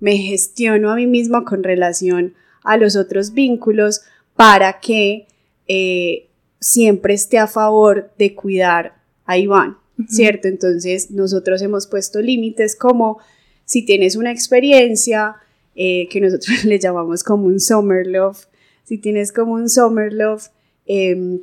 me 0.00 0.16
gestiono 0.18 0.90
a 0.90 0.96
mí 0.96 1.06
misma 1.06 1.44
con 1.44 1.62
relación 1.62 2.34
a 2.64 2.76
los 2.76 2.96
otros 2.96 3.32
vínculos 3.32 4.02
para 4.36 4.80
que 4.80 5.26
eh, 5.68 6.28
siempre 6.60 7.14
esté 7.14 7.38
a 7.38 7.46
favor 7.46 8.10
de 8.18 8.34
cuidar 8.34 9.00
a 9.24 9.38
Iván. 9.38 9.78
¿Cierto? 10.08 10.48
Entonces 10.48 11.10
nosotros 11.10 11.62
hemos 11.62 11.86
puesto 11.86 12.20
límites 12.20 12.76
como 12.76 13.18
si 13.64 13.84
tienes 13.84 14.16
una 14.16 14.32
experiencia 14.32 15.36
eh, 15.74 16.08
que 16.10 16.20
nosotros 16.20 16.64
le 16.64 16.78
llamamos 16.78 17.24
como 17.24 17.46
un 17.46 17.60
summer 17.60 18.06
love, 18.06 18.46
si 18.84 18.98
tienes 18.98 19.32
como 19.32 19.54
un 19.54 19.68
summer 19.68 20.12
love, 20.12 20.48
em, 20.86 21.40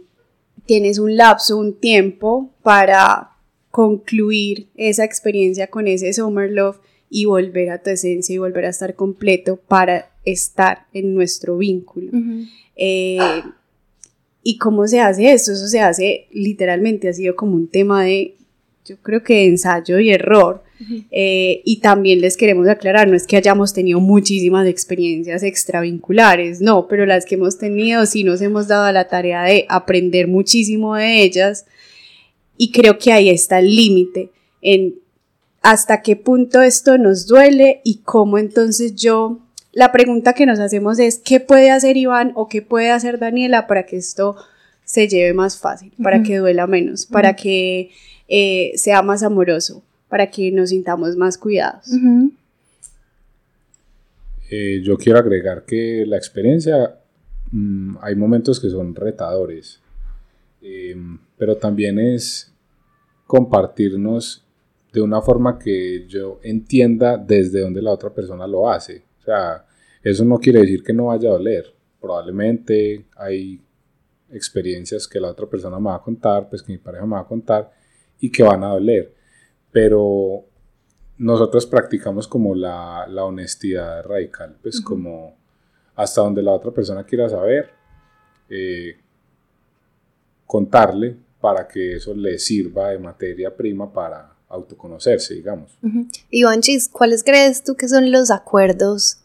tienes 0.66 1.00
un 1.00 1.16
lapso, 1.16 1.58
un 1.58 1.74
tiempo 1.80 2.54
para 2.62 3.32
concluir 3.72 4.68
esa 4.76 5.04
experiencia 5.04 5.68
con 5.68 5.88
ese 5.88 6.14
summer 6.14 6.52
love 6.52 6.78
y 7.10 7.26
volver 7.26 7.72
a 7.72 7.82
tu 7.82 7.90
esencia 7.90 8.36
y 8.36 8.38
volver 8.38 8.66
a 8.66 8.70
estar 8.70 8.94
completo 8.96 9.58
para 9.68 10.12
estar 10.26 10.86
en 10.94 11.16
nuestro 11.16 11.58
vínculo. 11.58 12.12
Eh, 12.76 13.18
¿Y 14.44 14.58
cómo 14.58 14.88
se 14.88 15.00
hace 15.00 15.32
esto? 15.32 15.52
Eso 15.52 15.68
se 15.68 15.80
hace 15.80 16.28
literalmente, 16.32 17.10
ha 17.10 17.14
sido 17.14 17.36
como 17.36 17.56
un 17.56 17.68
tema 17.68 18.04
de 18.04 18.36
yo 18.90 18.98
creo 18.98 19.24
que 19.24 19.46
ensayo 19.46 20.00
y 20.00 20.10
error. 20.10 20.64
Eh, 21.12 21.62
y 21.66 21.82
también 21.82 22.22
les 22.22 22.38
queremos 22.38 22.68
aclarar, 22.70 23.06
no 23.08 23.16
es 23.18 23.28
que 23.28 23.36
hayamos 23.36 23.74
tenido 23.74 24.00
muchísimas 24.00 24.66
experiencias 24.66 25.44
extravinculares, 25.44 26.62
no, 26.62 26.88
pero 26.88 27.06
las 27.06 27.26
que 27.26 27.36
hemos 27.36 27.58
tenido 27.58 28.06
sí 28.06 28.24
nos 28.24 28.42
hemos 28.42 28.70
dado 28.70 28.90
la 28.94 29.10
tarea 29.10 29.44
de 29.44 29.66
aprender 29.68 30.30
muchísimo 30.30 30.96
de 30.96 31.22
ellas 31.22 31.66
y 32.58 32.72
creo 32.72 32.98
que 32.98 33.12
ahí 33.12 33.30
está 33.30 33.60
el 33.60 33.76
límite 33.76 34.32
en 34.62 34.96
hasta 35.62 36.02
qué 36.02 36.16
punto 36.16 36.62
esto 36.62 36.98
nos 36.98 37.28
duele 37.28 37.82
y 37.84 38.00
cómo 38.06 38.38
entonces 38.38 38.96
yo, 38.96 39.40
la 39.74 39.92
pregunta 39.92 40.32
que 40.32 40.46
nos 40.46 40.60
hacemos 40.60 40.98
es, 41.00 41.20
¿qué 41.20 41.42
puede 41.42 41.72
hacer 41.72 41.98
Iván 41.98 42.32
o 42.36 42.48
qué 42.48 42.62
puede 42.62 42.92
hacer 42.92 43.20
Daniela 43.20 43.68
para 43.68 43.86
que 43.86 43.98
esto 43.98 44.38
se 44.90 45.08
lleve 45.08 45.34
más 45.34 45.60
fácil, 45.60 45.94
para 46.02 46.24
que 46.24 46.38
duela 46.38 46.66
menos, 46.66 47.06
para 47.06 47.36
que 47.36 47.92
eh, 48.30 48.72
sea 48.76 49.02
más 49.02 49.24
amoroso, 49.24 49.84
para 50.08 50.30
que 50.30 50.52
nos 50.52 50.70
sintamos 50.70 51.16
más 51.18 51.38
cuidados. 51.38 51.88
Eh, 54.52 54.82
yo 54.84 54.98
quiero 54.98 55.20
agregar 55.20 55.66
que 55.66 56.06
la 56.08 56.16
experiencia, 56.18 57.00
mm, 57.52 57.98
hay 58.02 58.16
momentos 58.16 58.60
que 58.60 58.70
son 58.70 58.96
retadores, 58.96 59.80
em, 60.62 61.20
pero 61.38 61.58
también 61.58 62.00
es 62.00 62.54
compartirnos 63.26 64.46
de 64.94 65.02
una 65.02 65.22
forma 65.22 65.60
que 65.60 66.06
yo 66.08 66.40
entienda 66.44 67.18
desde 67.18 67.62
donde 67.62 67.82
la 67.82 67.92
otra 67.92 68.12
persona 68.12 68.48
lo 68.48 68.70
hace. 68.70 69.04
O 69.20 69.24
sea, 69.24 69.66
eso 70.04 70.26
no 70.26 70.38
quiere 70.40 70.62
decir 70.62 70.84
que 70.84 70.94
no 70.94 71.06
vaya 71.06 71.30
a 71.30 71.34
doler. 71.34 71.66
Probablemente 72.00 73.06
hay 73.16 73.60
experiencias 74.32 75.08
que 75.08 75.20
la 75.20 75.30
otra 75.30 75.48
persona 75.48 75.80
me 75.80 75.90
va 75.90 75.96
a 75.96 76.02
contar, 76.02 76.50
pues 76.50 76.64
que 76.64 76.72
mi 76.72 76.78
pareja 76.78 77.06
me 77.06 77.14
va 77.14 77.22
a 77.22 77.28
contar, 77.28 77.72
y 78.20 78.32
que 78.32 78.44
van 78.44 78.64
a 78.64 78.70
doler. 78.70 79.14
Pero 79.72 80.46
nosotros 81.18 81.66
practicamos 81.66 82.28
como 82.28 82.56
la, 82.56 83.06
honestidad 83.24 84.04
radical, 84.06 84.56
pues 84.62 84.82
como 84.82 85.38
hasta 85.96 86.22
donde 86.22 86.42
la 86.42 86.52
otra 86.52 86.72
persona 86.72 87.04
quiera 87.04 87.28
saber, 87.28 87.72
eh, 88.50 88.98
contarle 90.46 91.18
para 91.42 91.68
que 91.68 91.98
eso 91.98 92.14
le 92.14 92.40
sirva 92.40 92.90
de 92.90 93.00
materia 93.00 93.56
prima 93.56 93.92
para 93.92 94.34
autoconocerse, 94.48 95.36
digamos. 95.36 95.78
Iván 96.30 96.62
Chis, 96.62 96.90
¿cuáles 96.90 97.24
crees 97.24 97.64
tú 97.64 97.76
que 97.76 97.88
son 97.88 98.12
los 98.12 98.32
acuerdos 98.32 99.18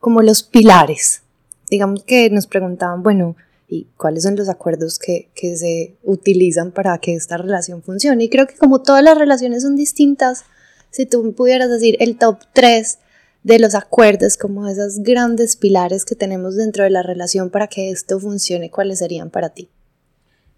como 0.00 0.22
los 0.22 0.42
pilares? 0.42 1.22
Digamos 1.70 2.02
que 2.04 2.28
nos 2.30 2.46
preguntaban, 2.46 3.02
bueno, 3.02 3.36
¿y 3.70 3.86
cuáles 3.96 4.24
son 4.24 4.34
los 4.34 4.48
acuerdos 4.48 4.98
que, 4.98 5.30
que 5.34 5.56
se 5.56 5.96
utilizan 6.02 6.72
para 6.72 6.98
que 6.98 7.14
esta 7.14 7.36
relación 7.36 7.82
funcione? 7.82 8.24
Y 8.24 8.28
creo 8.28 8.48
que 8.48 8.56
como 8.56 8.82
todas 8.82 9.04
las 9.04 9.16
relaciones 9.16 9.62
son 9.62 9.76
distintas, 9.76 10.44
si 10.90 11.06
tú 11.06 11.34
pudieras 11.34 11.70
decir 11.70 11.96
el 12.00 12.18
top 12.18 12.40
3 12.52 12.98
de 13.44 13.58
los 13.60 13.76
acuerdos, 13.76 14.36
como 14.36 14.68
esos 14.68 14.98
grandes 14.98 15.56
pilares 15.56 16.04
que 16.04 16.16
tenemos 16.16 16.56
dentro 16.56 16.82
de 16.82 16.90
la 16.90 17.02
relación 17.02 17.50
para 17.50 17.68
que 17.68 17.90
esto 17.90 18.18
funcione, 18.18 18.70
¿cuáles 18.70 18.98
serían 18.98 19.30
para 19.30 19.50
ti? 19.50 19.68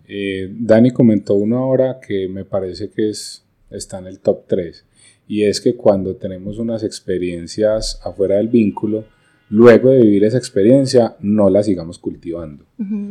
Eh, 0.08 0.48
Dani 0.50 0.90
comentó 0.90 1.34
uno 1.34 1.58
ahora 1.58 2.00
que 2.00 2.28
me 2.28 2.44
parece 2.44 2.90
que 2.90 3.10
es, 3.10 3.44
está 3.70 3.98
en 3.98 4.06
el 4.06 4.20
top 4.20 4.46
3 4.48 4.84
y 5.28 5.44
es 5.44 5.60
que 5.60 5.76
cuando 5.76 6.16
tenemos 6.16 6.58
unas 6.58 6.82
experiencias 6.82 8.00
afuera 8.02 8.36
del 8.36 8.48
vínculo, 8.48 9.04
luego 9.52 9.90
de 9.90 10.00
vivir 10.00 10.24
esa 10.24 10.38
experiencia 10.38 11.16
no 11.20 11.50
la 11.50 11.62
sigamos 11.62 11.98
cultivando. 11.98 12.64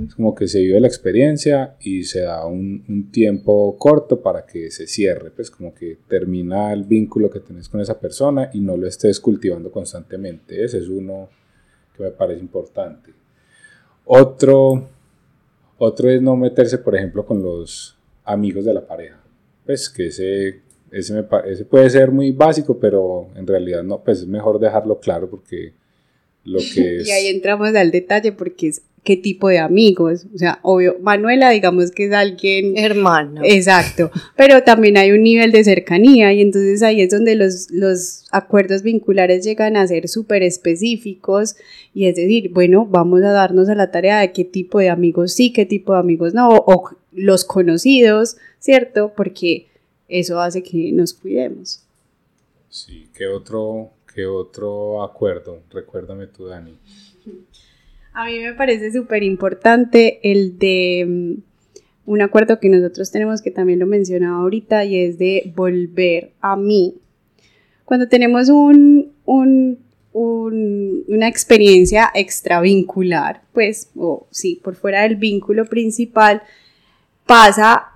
Es 0.06 0.16
como 0.16 0.36
que 0.36 0.48
se 0.48 0.60
vive 0.60 0.80
la 0.80 0.88
experiencia 0.88 1.76
y 1.80 2.04
se 2.04 2.22
da 2.22 2.46
un, 2.46 2.84
un, 2.90 3.12
tiempo 3.12 3.78
corto 3.78 4.22
para 4.22 4.46
que 4.46 4.70
se 4.70 4.86
cierre, 4.86 5.32
pues 5.32 5.50
como 5.50 5.74
que 5.74 6.00
termina 6.10 6.74
el 6.74 6.84
vínculo 6.84 7.30
que 7.30 7.40
tenés 7.40 7.70
con 7.70 7.80
esa 7.80 8.00
persona 8.00 8.50
y 8.54 8.60
no 8.60 8.76
lo 8.76 8.88
estés 8.88 9.20
cultivando 9.20 9.72
constantemente. 9.72 10.64
Ese 10.64 10.80
es 10.80 10.90
uno 10.90 11.30
que 11.96 12.04
me 12.04 12.12
parece 12.12 12.42
importante. 12.42 13.12
Otro 14.04 14.90
otro 15.84 16.12
es 16.12 16.22
no 16.22 16.36
meterse, 16.36 16.78
por 16.78 16.96
ejemplo, 16.96 17.26
con 17.26 17.42
los 17.42 17.98
amigos 18.24 18.66
de 18.66 18.74
la 18.74 18.86
pareja. 18.86 19.20
Pues 19.66 19.90
que 19.90 20.08
ese, 20.08 20.62
ese, 20.92 21.24
puede 21.24 21.90
ser 21.90 22.12
muy 22.12 22.32
básico, 22.32 22.80
pero 22.80 23.30
en 23.36 23.48
realidad 23.48 23.82
no, 23.82 24.04
pues 24.04 24.20
es 24.20 24.28
mejor 24.28 24.60
dejarlo 24.60 25.00
claro 25.00 25.28
porque 25.28 25.74
lo 26.44 26.60
que 26.74 26.98
es... 26.98 27.08
y 27.08 27.12
ahí 27.12 27.28
entramos 27.28 27.76
al 27.76 27.92
detalle 27.92 28.32
porque 28.32 28.68
es 28.68 28.82
qué 29.04 29.18
tipo 29.18 29.48
de 29.48 29.60
amigos. 29.60 30.26
O 30.34 30.38
sea, 30.38 30.60
obvio, 30.62 30.98
Manuela, 31.02 31.50
digamos 31.50 31.92
que 31.92 32.06
es 32.06 32.14
alguien. 32.14 32.78
Hermano. 32.78 33.42
Exacto. 33.44 34.12
Pero 34.36 34.64
también 34.64 34.98
hay 34.98 35.12
un 35.12 35.24
nivel 35.24 35.52
de 35.52 35.64
cercanía 35.64 36.34
y 36.34 36.42
entonces 36.42 36.84
ahí 36.84 37.02
es 37.02 37.10
donde 37.10 37.36
los, 37.36 37.72
los 37.72 38.26
acuerdos 38.32 38.84
vinculares 38.84 39.44
llegan 39.44 39.76
a 39.76 39.88
ser 39.88 40.08
súper 40.08 40.44
específicos 40.44 41.56
y 41.94 42.06
es 42.06 42.16
decir, 42.16 42.52
bueno, 42.52 42.86
vamos 42.86 43.24
a 43.24 43.32
darnos 43.32 43.70
a 43.70 43.76
la 43.76 43.92
tarea 43.92 44.20
de 44.20 44.32
qué 44.32 44.46
tipo 44.46 44.80
de 44.80 44.90
amigos 44.90 45.34
sí, 45.34 45.52
qué 45.52 45.66
tipo 45.66 45.94
de 45.94 46.00
amigos 46.00 46.34
no, 46.34 46.50
o, 46.50 46.90
los 47.14 47.44
conocidos, 47.44 48.38
¿cierto? 48.60 49.12
Porque 49.16 49.68
eso 50.08 50.40
hace 50.40 50.64
que 50.64 50.92
nos 50.92 51.14
cuidemos. 51.14 51.84
Sí, 52.70 53.10
¿qué 53.14 53.28
otro, 53.28 53.90
qué 54.14 54.26
otro 54.26 55.04
acuerdo? 55.04 55.62
Recuérdame 55.72 56.28
tú, 56.28 56.48
Dani. 56.48 56.78
A 58.14 58.26
mí 58.26 58.40
me 58.40 58.54
parece 58.54 58.92
súper 58.92 59.24
importante 59.24 60.20
el 60.30 60.60
de 60.60 61.06
mm, 61.08 62.12
un 62.12 62.22
acuerdo 62.22 62.60
que 62.60 62.68
nosotros 62.70 63.10
tenemos 63.10 63.42
que 63.42 63.52
también 63.52 63.80
lo 63.80 63.86
mencionaba 63.86 64.42
ahorita 64.42 64.84
y 64.84 64.98
es 64.98 65.18
de 65.18 65.52
volver 65.56 66.32
a 66.42 66.58
mí. 66.58 66.96
Cuando 67.86 68.10
tenemos 68.10 68.50
un, 68.50 69.14
un, 69.26 69.80
una 70.14 71.28
experiencia 71.28 72.12
extravincular, 72.14 73.44
pues, 73.54 73.90
o 73.96 74.28
sí, 74.30 74.60
por 74.62 74.76
fuera 74.76 75.04
del 75.04 75.16
vínculo 75.16 75.66
principal, 75.66 76.42
pasa 77.26 77.92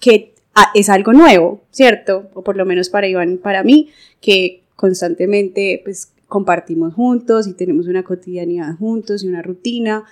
que 0.00 0.32
ah, 0.54 0.70
es 0.74 0.88
algo 0.88 1.12
nuevo, 1.12 1.60
¿cierto? 1.70 2.30
O 2.32 2.42
por 2.42 2.56
lo 2.56 2.64
menos 2.64 2.88
para 2.88 3.06
Iván, 3.06 3.38
para 3.38 3.62
mí, 3.62 3.90
que 4.20 4.63
constantemente, 4.76 5.80
pues, 5.84 6.14
compartimos 6.28 6.94
juntos 6.94 7.46
y 7.46 7.52
tenemos 7.52 7.86
una 7.86 8.02
cotidianidad 8.02 8.76
juntos 8.76 9.22
y 9.22 9.28
una 9.28 9.42
rutina. 9.42 10.04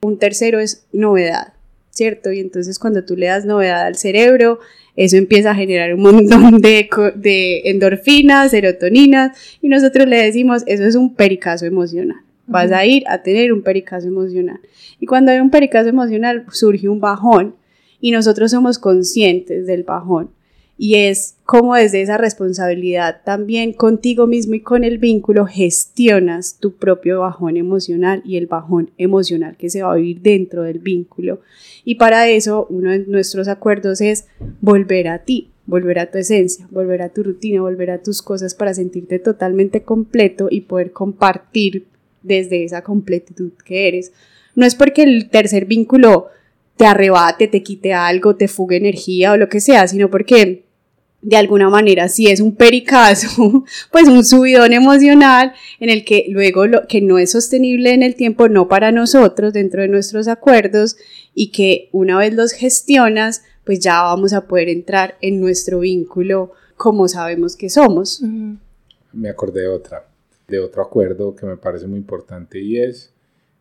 Un 0.00 0.18
tercero 0.18 0.58
es 0.58 0.86
novedad, 0.92 1.52
¿cierto? 1.90 2.32
Y 2.32 2.40
entonces 2.40 2.78
cuando 2.78 3.04
tú 3.04 3.16
le 3.16 3.26
das 3.26 3.44
novedad 3.44 3.86
al 3.86 3.96
cerebro, 3.96 4.58
eso 4.96 5.16
empieza 5.16 5.52
a 5.52 5.54
generar 5.54 5.94
un 5.94 6.02
montón 6.02 6.58
de, 6.60 6.88
de 7.14 7.60
endorfinas, 7.64 8.50
serotoninas, 8.50 9.38
y 9.62 9.68
nosotros 9.68 10.08
le 10.08 10.16
decimos, 10.16 10.64
eso 10.66 10.84
es 10.84 10.96
un 10.96 11.14
pericazo 11.14 11.66
emocional. 11.66 12.18
Vas 12.48 12.72
a 12.72 12.84
ir 12.84 13.04
a 13.06 13.22
tener 13.22 13.52
un 13.52 13.62
pericazo 13.62 14.08
emocional. 14.08 14.58
Y 14.98 15.06
cuando 15.06 15.30
hay 15.30 15.38
un 15.38 15.50
pericazo 15.50 15.90
emocional, 15.90 16.44
surge 16.50 16.88
un 16.88 16.98
bajón, 16.98 17.54
y 18.00 18.10
nosotros 18.10 18.50
somos 18.50 18.78
conscientes 18.78 19.66
del 19.66 19.84
bajón 19.84 20.30
y 20.80 20.94
es 20.94 21.34
como 21.44 21.74
desde 21.74 22.02
esa 22.02 22.16
responsabilidad 22.16 23.22
también 23.24 23.72
contigo 23.72 24.28
mismo 24.28 24.54
y 24.54 24.60
con 24.60 24.84
el 24.84 24.98
vínculo 24.98 25.44
gestionas 25.44 26.56
tu 26.60 26.76
propio 26.76 27.20
bajón 27.20 27.56
emocional 27.56 28.22
y 28.24 28.36
el 28.36 28.46
bajón 28.46 28.92
emocional 28.96 29.56
que 29.56 29.70
se 29.70 29.82
va 29.82 29.92
a 29.92 29.96
vivir 29.96 30.20
dentro 30.20 30.62
del 30.62 30.78
vínculo. 30.78 31.40
Y 31.84 31.96
para 31.96 32.28
eso 32.28 32.68
uno 32.70 32.92
de 32.92 33.00
nuestros 33.00 33.48
acuerdos 33.48 34.00
es 34.00 34.28
volver 34.60 35.08
a 35.08 35.24
ti, 35.24 35.50
volver 35.66 35.98
a 35.98 36.12
tu 36.12 36.18
esencia, 36.18 36.68
volver 36.70 37.02
a 37.02 37.08
tu 37.08 37.24
rutina, 37.24 37.60
volver 37.60 37.90
a 37.90 38.02
tus 38.02 38.22
cosas 38.22 38.54
para 38.54 38.72
sentirte 38.72 39.18
totalmente 39.18 39.82
completo 39.82 40.46
y 40.48 40.60
poder 40.60 40.92
compartir 40.92 41.86
desde 42.22 42.62
esa 42.62 42.82
completitud 42.82 43.50
que 43.64 43.88
eres. 43.88 44.12
No 44.54 44.64
es 44.64 44.76
porque 44.76 45.02
el 45.02 45.28
tercer 45.28 45.64
vínculo 45.64 46.28
te 46.76 46.86
arrebate, 46.86 47.48
te 47.48 47.64
quite 47.64 47.92
algo, 47.92 48.36
te 48.36 48.46
fugue 48.46 48.76
energía 48.76 49.32
o 49.32 49.36
lo 49.36 49.48
que 49.48 49.60
sea, 49.60 49.88
sino 49.88 50.08
porque 50.08 50.67
de 51.20 51.36
alguna 51.36 51.68
manera 51.68 52.08
si 52.08 52.28
es 52.28 52.40
un 52.40 52.54
pericazo, 52.54 53.64
pues 53.92 54.08
un 54.08 54.24
subidón 54.24 54.72
emocional 54.72 55.52
en 55.80 55.90
el 55.90 56.04
que 56.04 56.26
luego 56.28 56.66
lo 56.66 56.86
que 56.86 57.00
no 57.00 57.18
es 57.18 57.32
sostenible 57.32 57.92
en 57.92 58.02
el 58.02 58.14
tiempo, 58.14 58.48
no 58.48 58.68
para 58.68 58.92
nosotros 58.92 59.52
dentro 59.52 59.82
de 59.82 59.88
nuestros 59.88 60.28
acuerdos 60.28 60.96
y 61.34 61.50
que 61.50 61.88
una 61.92 62.18
vez 62.18 62.34
los 62.34 62.52
gestionas, 62.52 63.42
pues 63.64 63.80
ya 63.80 64.02
vamos 64.02 64.32
a 64.32 64.46
poder 64.46 64.68
entrar 64.68 65.16
en 65.20 65.40
nuestro 65.40 65.80
vínculo 65.80 66.52
como 66.76 67.08
sabemos 67.08 67.56
que 67.56 67.68
somos. 67.68 68.22
Me 69.12 69.28
acordé 69.28 69.62
de 69.62 69.68
otra, 69.68 70.06
de 70.46 70.60
otro 70.60 70.82
acuerdo 70.82 71.34
que 71.34 71.46
me 71.46 71.56
parece 71.56 71.86
muy 71.86 71.98
importante 71.98 72.60
y 72.60 72.78
es 72.78 73.12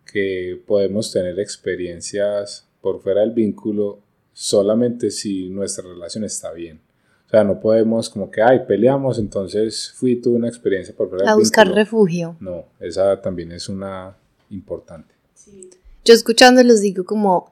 que 0.06 0.62
podemos 0.66 1.12
tener 1.12 1.40
experiencias 1.40 2.66
por 2.82 3.02
fuera 3.02 3.22
del 3.22 3.32
vínculo 3.32 4.00
solamente 4.32 5.10
si 5.10 5.50
nuestra 5.50 5.84
relación 5.88 6.24
está 6.24 6.54
bien. 6.54 6.87
O 7.28 7.30
sea, 7.30 7.44
no 7.44 7.60
podemos 7.60 8.10
como 8.10 8.32
que, 8.32 8.42
ay, 8.42 8.62
peleamos, 8.66 9.20
entonces 9.20 9.92
fui, 9.96 10.16
tuve 10.16 10.38
una 10.38 10.48
experiencia 10.48 10.96
por 10.96 11.10
A 11.28 11.36
buscar 11.36 11.68
refugio. 11.68 12.38
No, 12.40 12.64
esa 12.80 13.22
también 13.22 13.52
es 13.52 13.68
una 13.68 14.16
importante. 14.50 15.14
Sí. 15.34 15.70
Yo 16.06 16.14
escuchándolos 16.14 16.80
digo 16.80 17.04
como, 17.04 17.52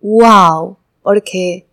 wow, 0.00 0.76
porque 1.02 1.66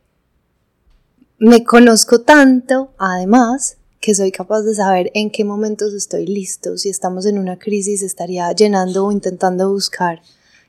me 1.37 1.63
conozco 1.63 2.21
tanto, 2.21 2.91
además, 2.97 3.77
que 3.99 4.15
soy 4.15 4.31
capaz 4.31 4.63
de 4.63 4.73
saber 4.73 5.11
en 5.13 5.29
qué 5.29 5.45
momentos 5.45 5.93
estoy 5.93 6.25
listo. 6.25 6.77
Si 6.77 6.89
estamos 6.89 7.27
en 7.27 7.37
una 7.37 7.59
crisis, 7.59 8.01
estaría 8.01 8.51
llenando 8.53 9.05
o 9.05 9.11
intentando 9.11 9.69
buscar 9.69 10.21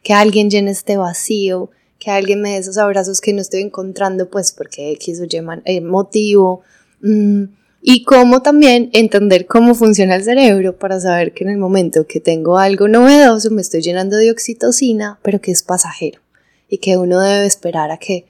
que 0.02 0.12
alguien 0.12 0.50
llene 0.50 0.72
este 0.72 0.98
vacío 0.98 1.70
que 2.02 2.10
alguien 2.10 2.40
me 2.42 2.50
dé 2.50 2.56
esos 2.56 2.78
abrazos 2.78 3.20
que 3.20 3.32
no 3.32 3.40
estoy 3.40 3.60
encontrando, 3.60 4.28
pues 4.28 4.50
porque 4.50 4.90
X 4.92 5.20
o 5.20 5.24
Y 5.24 5.40
eh, 5.66 5.80
motivo. 5.80 6.62
Mm, 7.00 7.44
y 7.80 8.02
cómo 8.02 8.42
también 8.42 8.90
entender 8.92 9.46
cómo 9.46 9.74
funciona 9.76 10.16
el 10.16 10.24
cerebro 10.24 10.76
para 10.76 10.98
saber 10.98 11.32
que 11.32 11.44
en 11.44 11.50
el 11.50 11.58
momento 11.58 12.06
que 12.08 12.18
tengo 12.18 12.58
algo 12.58 12.88
novedoso 12.88 13.50
me 13.50 13.62
estoy 13.62 13.82
llenando 13.82 14.16
de 14.16 14.32
oxitocina, 14.32 15.20
pero 15.22 15.40
que 15.40 15.52
es 15.52 15.62
pasajero 15.62 16.20
y 16.68 16.78
que 16.78 16.96
uno 16.96 17.20
debe 17.20 17.46
esperar 17.46 17.92
a 17.92 17.98
que 17.98 18.26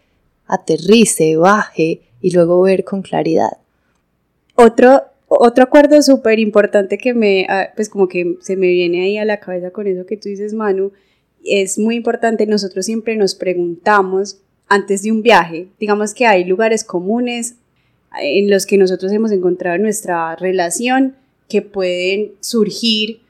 aterrice, 0.47 1.37
baje 1.37 2.03
y 2.21 2.31
luego 2.33 2.61
ver 2.61 2.85
con 2.85 3.01
claridad. 3.01 3.57
Otro, 4.55 5.03
otro 5.29 5.65
acuerdo 5.65 6.03
súper 6.03 6.39
importante 6.39 6.99
que 6.99 7.15
me, 7.15 7.47
ah, 7.49 7.71
pues 7.75 7.89
como 7.89 8.07
que 8.09 8.37
se 8.43 8.57
me 8.57 8.67
viene 8.67 9.03
ahí 9.05 9.17
a 9.17 9.25
la 9.25 9.41
cabeza 9.41 9.71
con 9.71 9.87
eso 9.87 10.05
que 10.05 10.19
tú 10.19 10.29
dices, 10.29 10.53
Manu, 10.53 10.93
es 11.45 11.79
muy 11.79 11.97
importante, 11.97 12.47
nosotros 12.47 12.87
siempre 12.87 13.17
nos 13.17 13.35
preguntamos 13.35 14.39
antes 14.69 15.03
de 15.03 15.13
un 15.13 15.23
viaje, 15.23 15.69
digamos 15.79 16.15
que 16.15 16.27
hay 16.27 16.45
lugares 16.45 16.85
comunes 16.85 17.57
en 18.21 18.51
los 18.51 18.67
que 18.67 18.79
nosotros 18.79 19.13
hemos 19.13 19.33
encontrado 19.33 19.77
en 19.77 19.83
nuestra 19.83 20.37
relación 20.37 21.17
que 21.49 21.63
pueden 21.63 22.33
surgir 22.41 23.21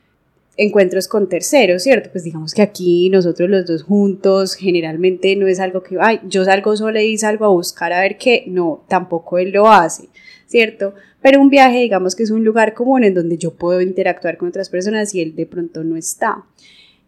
encuentros 0.57 1.09
con 1.09 1.29
terceros, 1.29 1.83
¿cierto? 1.83 2.11
Pues 2.13 2.25
digamos 2.25 2.55
que 2.55 2.63
aquí 2.63 3.09
nosotros 3.11 3.49
los 3.49 3.67
dos 3.67 3.83
juntos 3.83 4.55
generalmente 4.55 5.35
no 5.37 5.47
es 5.47 5.61
algo 5.61 5.83
que, 5.83 5.97
ay, 6.01 6.21
yo 6.29 6.45
salgo 6.45 6.77
sola 6.77 7.03
y 7.03 7.17
salgo 7.17 7.45
a 7.45 7.49
buscar 7.49 7.93
a 7.93 8.01
ver 8.01 8.19
qué, 8.19 8.45
no, 8.47 8.85
tampoco 8.89 9.39
él 9.39 9.51
lo 9.51 9.69
hace, 9.69 10.09
¿cierto? 10.47 10.95
Pero 11.21 11.41
un 11.41 11.49
viaje 11.49 11.79
digamos 11.81 12.15
que 12.15 12.25
es 12.25 12.31
un 12.31 12.45
lugar 12.45 12.75
común 12.75 13.05
en 13.05 13.15
donde 13.15 13.39
yo 13.39 13.55
puedo 13.55 13.81
interactuar 13.81 14.37
con 14.37 14.49
otras 14.49 14.69
personas 14.69 15.15
y 15.15 15.23
él 15.23 15.35
de 15.35 15.47
pronto 15.47 15.85
no 15.85 15.97
está. 15.97 16.45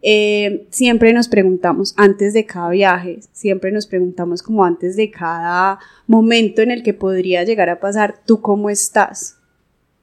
Eh, 0.07 0.67
siempre 0.69 1.13
nos 1.13 1.27
preguntamos 1.27 1.95
antes 1.97 2.33
de 2.33 2.45
cada 2.45 2.69
viaje, 2.69 3.21
siempre 3.31 3.71
nos 3.71 3.87
preguntamos 3.87 4.43
como 4.43 4.63
antes 4.63 4.95
de 4.95 5.09
cada 5.09 5.79
momento 6.05 6.61
en 6.61 6.69
el 6.69 6.83
que 6.83 6.93
podría 6.93 7.43
llegar 7.43 7.69
a 7.69 7.79
pasar, 7.79 8.21
¿tú 8.25 8.39
cómo 8.39 8.69
estás? 8.69 9.37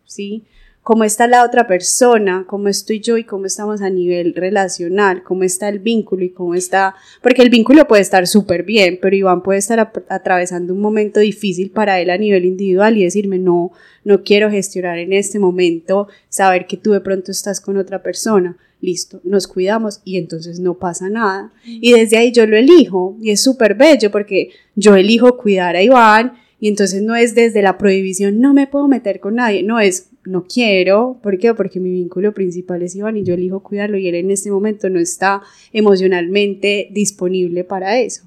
¿Sí? 0.04 0.44
cómo 0.82 1.04
está 1.04 1.28
la 1.28 1.44
otra 1.44 1.66
persona, 1.66 2.44
cómo 2.48 2.68
estoy 2.68 3.00
yo 3.00 3.16
y 3.16 3.24
cómo 3.24 3.46
estamos 3.46 3.82
a 3.82 3.90
nivel 3.90 4.34
relacional, 4.34 5.22
cómo 5.22 5.44
está 5.44 5.68
el 5.68 5.78
vínculo 5.78 6.24
y 6.24 6.30
cómo 6.30 6.54
está, 6.54 6.96
porque 7.22 7.42
el 7.42 7.50
vínculo 7.50 7.86
puede 7.86 8.02
estar 8.02 8.26
súper 8.26 8.64
bien, 8.64 8.98
pero 9.00 9.14
Iván 9.14 9.42
puede 9.42 9.60
estar 9.60 9.92
atravesando 10.08 10.74
un 10.74 10.80
momento 10.80 11.20
difícil 11.20 11.70
para 11.70 12.00
él 12.00 12.10
a 12.10 12.18
nivel 12.18 12.44
individual 12.44 12.98
y 12.98 13.04
decirme, 13.04 13.38
no, 13.38 13.70
no 14.04 14.24
quiero 14.24 14.50
gestionar 14.50 14.98
en 14.98 15.12
este 15.12 15.38
momento, 15.38 16.08
saber 16.28 16.66
que 16.66 16.76
tú 16.76 16.90
de 16.90 17.00
pronto 17.00 17.30
estás 17.30 17.60
con 17.60 17.76
otra 17.76 18.02
persona. 18.02 18.56
Listo, 18.82 19.20
nos 19.24 19.46
cuidamos 19.46 20.00
y 20.04 20.18
entonces 20.18 20.60
no 20.60 20.74
pasa 20.74 21.08
nada. 21.08 21.52
Y 21.64 21.92
desde 21.92 22.18
ahí 22.18 22.32
yo 22.32 22.46
lo 22.46 22.56
elijo 22.56 23.16
y 23.22 23.30
es 23.30 23.40
súper 23.40 23.76
bello 23.76 24.10
porque 24.10 24.50
yo 24.74 24.96
elijo 24.96 25.38
cuidar 25.38 25.76
a 25.76 25.82
Iván 25.82 26.32
y 26.60 26.68
entonces 26.68 27.00
no 27.00 27.16
es 27.16 27.34
desde 27.34 27.62
la 27.62 27.78
prohibición, 27.78 28.40
no 28.40 28.52
me 28.52 28.66
puedo 28.66 28.88
meter 28.88 29.20
con 29.20 29.36
nadie, 29.36 29.62
no 29.62 29.80
es 29.80 30.10
no 30.24 30.44
quiero, 30.44 31.18
¿por 31.22 31.38
qué? 31.38 31.54
Porque 31.54 31.80
mi 31.80 31.90
vínculo 31.90 32.32
principal 32.34 32.82
es 32.82 32.94
Iván 32.94 33.16
y 33.16 33.24
yo 33.24 33.34
elijo 33.34 33.62
cuidarlo 33.62 33.98
y 33.98 34.08
él 34.08 34.14
en 34.16 34.30
este 34.30 34.50
momento 34.50 34.88
no 34.88 35.00
está 35.00 35.42
emocionalmente 35.72 36.88
disponible 36.92 37.64
para 37.64 37.98
eso. 37.98 38.22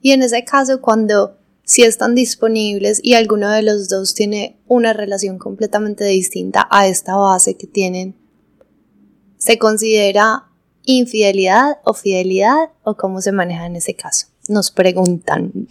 Y 0.00 0.12
en 0.12 0.22
ese 0.22 0.44
caso, 0.44 0.80
cuando 0.80 1.36
si 1.64 1.82
están 1.82 2.14
disponibles 2.14 3.00
y 3.02 3.14
alguno 3.14 3.50
de 3.50 3.62
los 3.62 3.88
dos 3.88 4.14
tiene 4.14 4.56
una 4.68 4.92
relación 4.92 5.38
completamente 5.38 6.04
distinta 6.04 6.68
a 6.70 6.86
esta 6.86 7.16
base 7.16 7.56
que 7.56 7.66
tienen, 7.66 8.14
¿se 9.38 9.58
considera 9.58 10.44
infidelidad 10.84 11.78
o 11.84 11.94
fidelidad 11.94 12.70
o 12.82 12.96
cómo 12.96 13.20
se 13.20 13.32
maneja 13.32 13.66
en 13.66 13.76
ese 13.76 13.94
caso? 13.94 14.28
Nos 14.48 14.70
preguntan. 14.70 15.68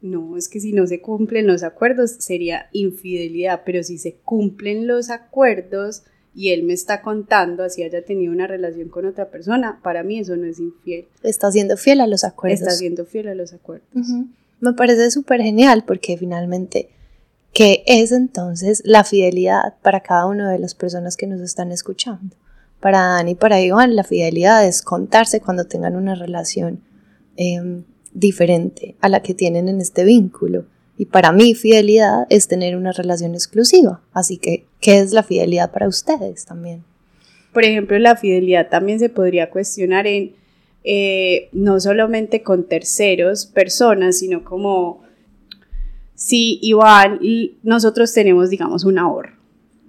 No, 0.00 0.36
es 0.36 0.48
que 0.48 0.60
si 0.60 0.72
no 0.72 0.86
se 0.86 1.00
cumplen 1.00 1.46
los 1.46 1.62
acuerdos 1.62 2.12
sería 2.20 2.70
infidelidad, 2.72 3.62
pero 3.66 3.82
si 3.82 3.98
se 3.98 4.14
cumplen 4.14 4.86
los 4.86 5.10
acuerdos 5.10 6.04
y 6.34 6.50
él 6.50 6.62
me 6.62 6.72
está 6.72 7.02
contando 7.02 7.64
así 7.64 7.82
haya 7.82 8.04
tenido 8.04 8.32
una 8.32 8.46
relación 8.46 8.88
con 8.88 9.04
otra 9.04 9.30
persona, 9.30 9.80
para 9.82 10.02
mí 10.02 10.18
eso 10.18 10.36
no 10.36 10.46
es 10.46 10.58
infiel. 10.58 11.06
Está 11.22 11.50
siendo 11.52 11.76
fiel 11.76 12.00
a 12.00 12.06
los 12.06 12.24
acuerdos. 12.24 12.60
Está 12.60 12.72
siendo 12.72 13.04
fiel 13.04 13.28
a 13.28 13.34
los 13.34 13.52
acuerdos. 13.52 14.06
Me 14.60 14.72
parece 14.72 15.10
súper 15.10 15.42
genial 15.42 15.84
porque 15.86 16.16
finalmente, 16.16 16.90
¿qué 17.52 17.82
es 17.86 18.12
entonces 18.12 18.82
la 18.84 19.04
fidelidad 19.04 19.74
para 19.82 20.00
cada 20.00 20.26
una 20.26 20.50
de 20.50 20.58
las 20.58 20.74
personas 20.74 21.16
que 21.16 21.26
nos 21.26 21.40
están 21.40 21.72
escuchando? 21.72 22.36
Para 22.80 23.00
Dani 23.00 23.32
y 23.32 23.34
para 23.34 23.60
Iván, 23.60 23.94
la 23.94 24.04
fidelidad 24.04 24.66
es 24.66 24.82
contarse 24.82 25.40
cuando 25.40 25.66
tengan 25.66 25.96
una 25.96 26.14
relación. 26.14 26.80
Em, 27.36 27.84
diferente 28.12 28.96
a 29.00 29.08
la 29.08 29.22
que 29.22 29.34
tienen 29.34 29.68
en 29.68 29.80
este 29.80 30.04
vínculo. 30.04 30.66
Y 30.98 31.06
para 31.06 31.32
mí 31.32 31.54
fidelidad 31.54 32.26
es 32.28 32.48
tener 32.48 32.76
una 32.76 32.92
relación 32.92 33.34
exclusiva. 33.34 34.02
Así 34.12 34.36
que, 34.36 34.66
¿qué 34.80 34.98
es 34.98 35.12
la 35.12 35.22
fidelidad 35.22 35.70
para 35.70 35.88
ustedes 35.88 36.44
también? 36.44 36.84
Por 37.52 37.64
ejemplo, 37.64 37.98
la 37.98 38.16
fidelidad 38.16 38.68
también 38.68 38.98
se 38.98 39.08
podría 39.08 39.50
cuestionar 39.50 40.06
en 40.06 40.32
eh, 40.84 41.48
no 41.52 41.80
solamente 41.80 42.42
con 42.42 42.64
terceros, 42.64 43.46
personas, 43.46 44.18
sino 44.18 44.44
como 44.44 45.02
si 46.14 46.58
Iván 46.62 47.20
nosotros 47.62 48.12
tenemos, 48.12 48.50
digamos, 48.50 48.84
un 48.84 48.98
ahorro 48.98 49.36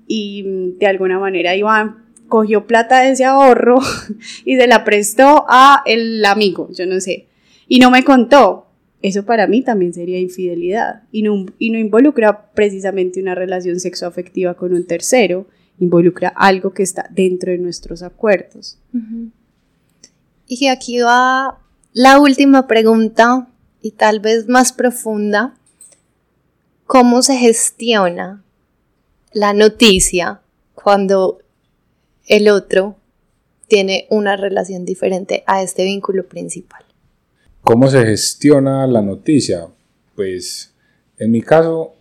y 0.07 0.43
mm, 0.43 0.79
de 0.79 0.87
alguna 0.87 1.19
manera 1.19 1.55
Iván 1.55 2.00
cogió 2.31 2.65
plata 2.65 3.01
de 3.01 3.11
ese 3.11 3.25
ahorro 3.25 3.79
y 4.45 4.55
se 4.55 4.65
la 4.65 4.83
prestó 4.83 5.45
a 5.47 5.83
el 5.85 6.25
amigo, 6.25 6.67
yo 6.71 6.87
no 6.87 6.99
sé 6.99 7.27
y 7.71 7.79
no 7.79 7.89
me 7.89 8.03
contó. 8.03 8.65
Eso 9.01 9.23
para 9.23 9.47
mí 9.47 9.61
también 9.61 9.93
sería 9.93 10.19
infidelidad 10.19 11.03
y 11.09 11.21
no, 11.21 11.45
y 11.57 11.69
no 11.69 11.79
involucra 11.79 12.51
precisamente 12.51 13.21
una 13.21 13.33
relación 13.33 13.79
sexoafectiva 13.79 14.55
con 14.55 14.73
un 14.73 14.85
tercero, 14.85 15.47
involucra 15.79 16.27
algo 16.35 16.73
que 16.73 16.83
está 16.83 17.07
dentro 17.11 17.49
de 17.49 17.59
nuestros 17.59 18.03
acuerdos. 18.03 18.77
Y 20.47 20.67
aquí 20.67 20.99
va 20.99 21.59
la 21.93 22.19
última 22.19 22.67
pregunta 22.67 23.47
y 23.81 23.91
tal 23.91 24.19
vez 24.19 24.49
más 24.49 24.73
profunda. 24.73 25.55
¿Cómo 26.85 27.21
se 27.21 27.37
gestiona 27.37 28.43
la 29.31 29.53
noticia 29.53 30.41
cuando 30.73 31.39
el 32.31 32.47
otro 32.47 32.95
tiene 33.67 34.07
una 34.09 34.37
relación 34.37 34.85
diferente 34.85 35.43
a 35.47 35.61
este 35.61 35.83
vínculo 35.83 36.27
principal? 36.27 36.85
¿Cómo 37.61 37.89
se 37.89 38.05
gestiona 38.05 38.87
la 38.87 39.01
noticia? 39.01 39.67
Pues 40.15 40.73
en 41.17 41.29
mi 41.29 41.41
caso, 41.41 41.93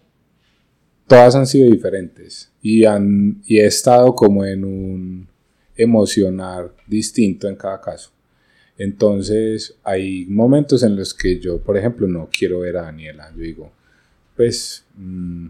todas 1.09 1.35
han 1.35 1.49
sido 1.49 1.69
diferentes 1.69 2.53
y, 2.63 2.85
han, 2.85 3.43
y 3.45 3.59
he 3.59 3.67
estado 3.67 4.15
como 4.15 4.45
en 4.45 4.65
un 4.65 5.29
emocionar 5.77 6.73
distinto 6.87 7.49
en 7.49 7.57
cada 7.57 7.81
caso. 7.81 8.13
Entonces 8.79 9.75
hay 9.83 10.27
momentos 10.27 10.85
en 10.85 10.95
los 10.95 11.13
que 11.13 11.41
yo, 11.41 11.61
por 11.61 11.77
ejemplo, 11.77 12.07
no 12.07 12.29
quiero 12.31 12.61
ver 12.61 12.77
a 12.77 12.83
Daniela. 12.83 13.33
Yo 13.35 13.43
digo, 13.43 13.73
pues 14.37 14.85
mmm, 14.95 15.49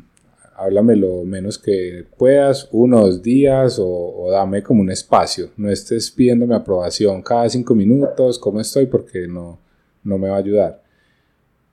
háblame 0.56 0.96
lo 0.96 1.24
menos 1.24 1.58
que 1.58 2.06
puedas, 2.16 2.68
unos 2.72 3.22
días 3.22 3.78
o, 3.78 3.88
o, 3.88 4.30
dame 4.30 4.62
como 4.62 4.82
un 4.82 4.90
espacio. 4.90 5.50
No 5.56 5.70
estés 5.70 6.10
pidiéndome 6.10 6.54
aprobación 6.54 7.22
cada 7.22 7.48
cinco 7.48 7.74
minutos, 7.74 8.38
cómo 8.38 8.60
estoy, 8.60 8.86
porque 8.86 9.26
no, 9.26 9.58
no 10.04 10.18
me 10.18 10.28
va 10.28 10.36
a 10.36 10.40
ayudar. 10.40 10.82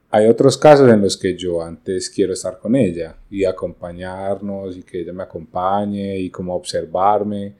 Hay 0.09 0.25
otros 0.27 0.57
casos 0.57 0.89
en 0.89 1.01
los 1.01 1.17
que 1.17 1.35
yo 1.35 1.61
antes 1.61 2.09
quiero 2.09 2.31
estar 2.33 2.59
con 2.59 2.75
ella 2.75 3.17
y 3.29 3.43
acompañarnos 3.43 4.77
y 4.77 4.83
que 4.83 5.01
ella 5.01 5.11
me 5.11 5.23
acompañe 5.23 6.17
y 6.17 6.29
como 6.29 6.55
observarme. 6.55 7.55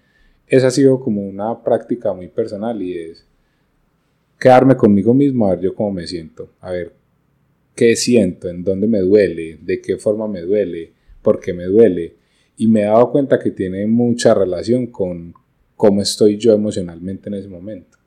Esa 0.48 0.68
ha 0.68 0.72
sido 0.72 1.00
como 1.00 1.22
una 1.22 1.62
práctica 1.62 2.14
muy 2.14 2.30
personal 2.30 2.82
y 2.82 2.98
es 2.98 3.28
quedarme 4.40 4.78
conmigo 4.78 5.14
mismo 5.14 5.46
a 5.48 5.52
ver 5.52 5.60
yo 5.60 5.76
cómo 5.76 5.92
me 5.92 6.08
siento, 6.08 6.50
a 6.62 6.72
ver 6.72 6.94
qué 7.76 7.96
siento, 7.96 8.48
en 8.48 8.64
dónde 8.64 8.88
me 8.88 9.00
duele, 9.00 9.60
de 9.62 9.82
qué 9.82 9.98
forma 9.98 10.28
me 10.28 10.42
duele, 10.42 10.94
por 11.28 11.42
qué 11.42 11.52
me 11.52 11.66
duele. 11.66 12.16
Y 12.56 12.68
me 12.68 12.84
he 12.84 12.86
dado 12.86 13.12
cuenta 13.12 13.38
que 13.38 13.52
tiene 13.52 13.86
mucha 13.86 14.34
relación 14.34 14.88
con 14.88 15.34
cómo 15.76 16.02
estoy 16.02 16.38
yo 16.38 16.54
emocionalmente 16.54 17.28
en 17.28 17.36
ese 17.36 17.50
momento. 17.50 17.98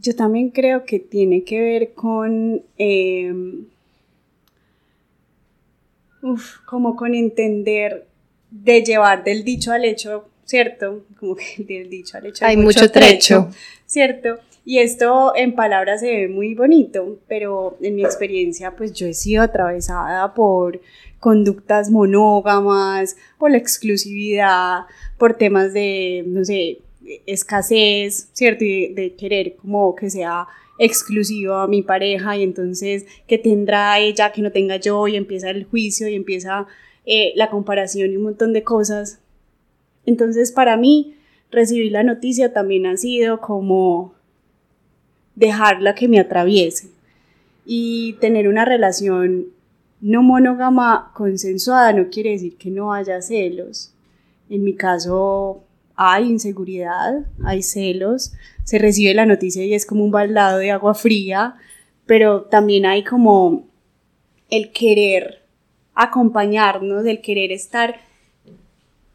Yo 0.00 0.16
también 0.16 0.50
creo 0.50 0.84
que 0.84 0.98
tiene 0.98 1.44
que 1.44 1.60
ver 1.60 1.92
con, 1.92 2.60
em, 2.76 3.66
como 6.66 6.96
con 6.96 7.14
entender 7.14 8.08
de 8.50 8.82
llevar 8.82 9.22
del 9.22 9.44
dicho 9.44 9.70
al 9.70 9.84
hecho, 9.84 10.28
¿cierto? 10.44 11.04
Como 11.20 11.36
que 11.36 11.62
del 11.68 11.88
dicho 11.88 12.18
al 12.18 12.26
hecho 12.26 12.44
hay, 12.44 12.56
mucho, 12.56 12.90
trecho, 12.90 13.48
¿cierto? 13.86 14.40
Y 14.66 14.78
esto 14.78 15.32
en 15.36 15.54
palabras 15.54 16.00
se 16.00 16.06
ve 16.06 16.28
muy 16.28 16.54
bonito, 16.54 17.18
pero 17.28 17.76
en 17.82 17.96
mi 17.96 18.02
experiencia, 18.02 18.74
pues 18.74 18.92
yo 18.92 19.06
he 19.06 19.12
sido 19.12 19.42
atravesada 19.42 20.32
por 20.32 20.80
conductas 21.20 21.90
monógamas, 21.90 23.16
por 23.38 23.50
la 23.50 23.58
exclusividad, 23.58 24.84
por 25.18 25.36
temas 25.36 25.74
de, 25.74 26.24
no 26.26 26.44
sé, 26.44 26.78
escasez, 27.26 28.30
¿cierto? 28.32 28.64
Y 28.64 28.94
de, 28.94 29.14
querer 29.14 29.56
como 29.56 29.94
que 29.94 30.10
sea 30.10 30.46
exclusivo 30.78 31.54
a 31.54 31.68
mi 31.68 31.82
pareja 31.82 32.36
y 32.36 32.42
entonces 32.42 33.06
que 33.28 33.38
tendrá 33.38 33.98
ella 34.00 34.32
que 34.32 34.42
no 34.42 34.50
tenga 34.50 34.76
yo 34.76 35.06
y 35.06 35.16
empieza 35.16 35.50
el 35.50 35.64
juicio 35.64 36.08
y 36.08 36.14
empieza 36.14 36.66
eh, 37.06 37.32
la 37.36 37.48
comparación 37.50 38.10
y 38.10 38.16
un 38.16 38.24
montón 38.24 38.52
de 38.52 38.64
cosas. 38.64 39.20
Entonces 40.06 40.50
para 40.52 40.76
mí 40.76 41.14
recibir 41.50 41.92
la 41.92 42.02
noticia 42.02 42.52
también 42.52 42.86
ha 42.86 42.96
sido 42.96 43.40
como 43.40 44.13
dejarla 45.34 45.94
que 45.94 46.08
me 46.08 46.20
atraviese 46.20 46.88
y 47.66 48.14
tener 48.14 48.48
una 48.48 48.64
relación 48.64 49.46
no 50.00 50.22
monógama 50.22 51.12
consensuada 51.14 51.92
no 51.92 52.10
quiere 52.10 52.30
decir 52.30 52.56
que 52.56 52.70
no 52.70 52.92
haya 52.92 53.22
celos. 53.22 53.92
En 54.50 54.62
mi 54.62 54.74
caso, 54.74 55.64
hay 55.96 56.28
inseguridad, 56.28 57.24
hay 57.44 57.62
celos, 57.62 58.34
se 58.64 58.78
recibe 58.78 59.14
la 59.14 59.26
noticia 59.26 59.64
y 59.64 59.74
es 59.74 59.86
como 59.86 60.04
un 60.04 60.10
baldado 60.10 60.58
de 60.58 60.70
agua 60.70 60.94
fría, 60.94 61.54
pero 62.06 62.42
también 62.42 62.84
hay 62.84 63.02
como 63.02 63.66
el 64.50 64.72
querer 64.72 65.42
acompañarnos, 65.94 67.06
el 67.06 67.20
querer 67.20 67.52
estar 67.52 67.96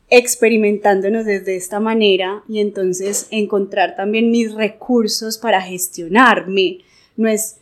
experimentándonos 0.10 1.26
desde 1.26 1.56
esta 1.56 1.80
manera 1.80 2.44
y 2.48 2.60
entonces 2.60 3.28
encontrar 3.32 3.96
también 3.96 4.32
mis 4.32 4.54
recursos 4.54 5.38
para 5.38 5.62
gestionarme. 5.62 6.80
No 7.16 7.28
es, 7.28 7.58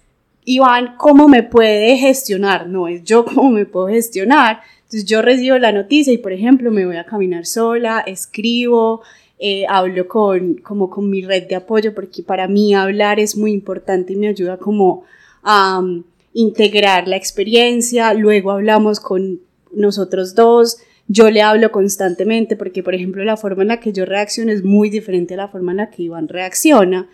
Iván, 0.45 0.95
¿cómo 0.97 1.27
me 1.27 1.43
puede 1.43 1.97
gestionar? 1.97 2.67
No 2.67 2.87
es 2.87 3.03
yo 3.03 3.25
cómo 3.25 3.49
me 3.51 3.65
puedo 3.65 3.87
gestionar, 3.87 4.61
entonces 4.77 5.05
yo 5.05 5.21
recibo 5.21 5.57
la 5.57 5.73
noticia 5.73 6.13
y, 6.13 6.17
por 6.17 6.31
ejemplo, 6.31 6.71
me 6.71 6.85
voy 6.85 6.95
a 6.95 7.05
caminar 7.05 7.45
sola, 7.45 7.99
escribo, 8.07 9.01
eh, 9.39 9.65
hablo 9.67 10.07
con, 10.07 10.55
como 10.55 10.89
con 10.89 11.09
mi 11.09 11.21
red 11.21 11.47
de 11.47 11.55
apoyo, 11.55 11.93
porque 11.93 12.23
para 12.23 12.47
mí 12.47 12.73
hablar 12.73 13.19
es 13.19 13.35
muy 13.35 13.51
importante 13.51 14.13
y 14.13 14.15
me 14.15 14.29
ayuda 14.29 14.57
como 14.57 15.03
a 15.43 15.79
um, 15.79 16.03
integrar 16.33 17.07
la 17.07 17.17
experiencia, 17.17 18.13
luego 18.13 18.51
hablamos 18.51 19.01
con 19.01 19.41
nosotros 19.73 20.33
dos, 20.35 20.77
yo 21.07 21.29
le 21.29 21.41
hablo 21.41 21.71
constantemente 21.71 22.55
porque, 22.55 22.83
por 22.83 22.93
ejemplo, 22.93 23.23
la 23.23 23.37
forma 23.37 23.61
en 23.61 23.69
la 23.69 23.79
que 23.79 23.93
yo 23.93 24.05
reacciono 24.05 24.51
es 24.51 24.63
muy 24.63 24.89
diferente 24.89 25.35
a 25.35 25.37
la 25.37 25.47
forma 25.47 25.71
en 25.71 25.77
la 25.77 25.89
que 25.89 26.03
Iván 26.03 26.27
reacciona. 26.27 27.07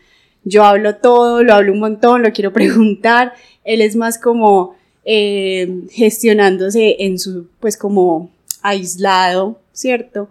Yo 0.43 0.63
hablo 0.63 0.95
todo, 0.95 1.43
lo 1.43 1.53
hablo 1.53 1.73
un 1.73 1.79
montón, 1.79 2.23
lo 2.23 2.31
quiero 2.33 2.51
preguntar, 2.53 3.33
él 3.63 3.81
es 3.81 3.95
más 3.95 4.17
como 4.17 4.75
eh, 5.05 5.83
gestionándose 5.91 6.97
en 6.99 7.19
su, 7.19 7.47
pues 7.59 7.77
como 7.77 8.31
aislado, 8.61 9.59
¿cierto? 9.73 10.29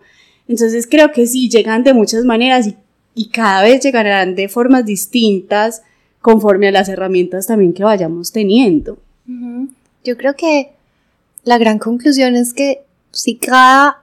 Entonces 0.49 0.89
creo 0.91 1.13
que 1.13 1.27
sí, 1.27 1.49
llegan 1.49 1.85
de 1.85 1.95
muchas 1.95 2.25
maneras 2.25 2.67
y, 3.15 3.29
cada 3.29 3.63
vez 3.63 3.83
llegarán 3.83 4.35
de 4.35 4.49
formas 4.49 4.87
distintas 4.87 5.83
conforme 6.21 6.69
a 6.69 6.73
las 6.73 6.89
herramientas 6.89 7.47
también 7.47 7.75
que 7.75 7.85
vayamos 7.85 8.33
teniendo. 8.33 8.99
Yo 10.05 10.17
creo 10.17 10.35
que 10.35 10.71
la 11.45 11.59
gran 11.59 11.79
conclusión 11.79 12.35
es 12.37 12.55
que 12.55 12.81
si 13.13 13.37
cada 13.37 14.03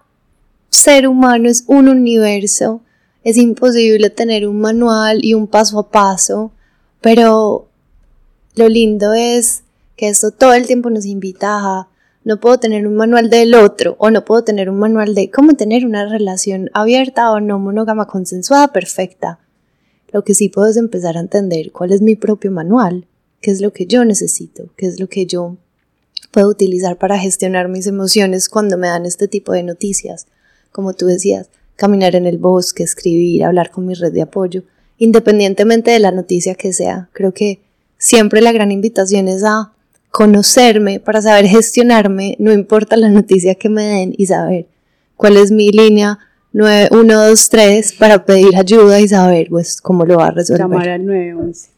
ser 0.70 1.08
humano 1.08 1.50
es 1.50 1.64
un 1.68 1.90
universo, 1.90 2.82
es 3.24 3.38
imposible 3.38 4.10
tener 4.10 4.48
un 4.48 4.62
manual 4.62 5.26
y 5.26 5.34
un 5.34 5.48
paso 5.48 5.80
a 5.80 5.90
paso, 5.90 6.52
pero 7.02 7.68
lo 8.56 8.70
lindo 8.70 9.14
es 9.14 9.64
que 9.96 10.10
esto 10.10 10.32
todo 10.32 10.54
el 10.54 10.68
tiempo 10.68 10.90
nos 10.90 11.06
invita 11.06 11.58
a 11.60 11.88
no 12.24 12.40
puedo 12.40 12.60
tener 12.60 12.86
un 12.86 12.96
manual 12.96 13.30
del 13.30 13.56
otro 13.56 13.96
o 13.98 14.12
no 14.12 14.24
puedo 14.26 14.44
tener 14.44 14.70
un 14.70 14.78
manual 14.78 15.16
de 15.16 15.32
cómo 15.32 15.54
tener 15.54 15.86
una 15.86 16.06
relación 16.06 16.70
abierta 16.74 17.32
o 17.32 17.40
no 17.40 17.60
monógama 17.60 18.08
consensuada 18.08 18.70
perfecta. 18.70 19.40
Lo 20.12 20.24
que 20.24 20.34
sí 20.34 20.50
puedo 20.50 20.68
es 20.68 20.78
empezar 20.78 21.18
a 21.18 21.22
entender 21.22 21.72
cuál 21.72 21.92
es 21.92 22.02
mi 22.02 22.16
propio 22.16 22.52
manual, 22.52 23.08
qué 23.42 23.52
es 23.52 23.62
lo 23.62 23.72
que 23.72 23.86
yo 23.86 24.06
necesito, 24.06 24.70
qué 24.76 24.88
es 24.88 25.00
lo 25.00 25.08
que 25.08 25.26
yo 25.26 25.58
puedo 26.32 26.48
utilizar 26.48 26.98
para 26.98 27.18
gestionar 27.20 27.70
mis 27.70 27.88
emociones 27.88 28.50
cuando 28.50 28.78
me 28.78 28.88
dan 28.88 29.06
este 29.06 29.28
tipo 29.28 29.52
de 29.54 29.64
noticias. 29.64 30.28
Como 30.72 30.94
tú 30.94 31.08
decías, 31.08 31.50
caminar 31.76 32.16
en 32.16 32.28
el 32.28 32.38
bosque, 32.38 32.84
escribir, 32.84 33.44
hablar 33.44 33.72
con 33.72 33.86
mi 33.86 33.94
red 33.94 34.12
de 34.12 34.22
apoyo, 34.22 34.64
independientemente 34.98 35.92
de 35.92 36.00
la 36.00 36.12
noticia 36.12 36.56
que 36.56 36.74
sea. 36.74 37.10
Creo 37.14 37.34
que 37.34 37.62
siempre 37.98 38.42
la 38.42 38.52
gran 38.52 38.72
invitación 38.72 39.28
es 39.28 39.44
a 39.44 39.72
conocerme, 40.12 41.00
para 41.00 41.22
saber 41.22 41.46
gestionarme, 41.46 42.36
no 42.40 42.52
importa 42.52 42.98
la 42.98 43.10
noticia 43.10 43.56
que 43.56 43.70
me 43.70 43.84
den 43.84 44.14
y 44.18 44.26
saber 44.26 44.68
cuál 45.16 45.38
es 45.38 45.52
mi 45.52 45.72
línea 45.72 46.20
9, 46.52 46.90
1, 46.92 47.28
2, 47.30 47.50
3 47.50 47.94
para 47.94 48.26
pedir 48.26 48.56
ayuda 48.56 49.00
y 49.00 49.08
saber 49.08 49.48
pues 49.50 49.82
cómo 49.82 50.06
lo 50.06 50.18
va 50.18 50.28
a 50.28 50.32
resolver. 50.32 50.62
Llamar 50.62 50.90
al 50.90 51.06
911. 51.06 51.70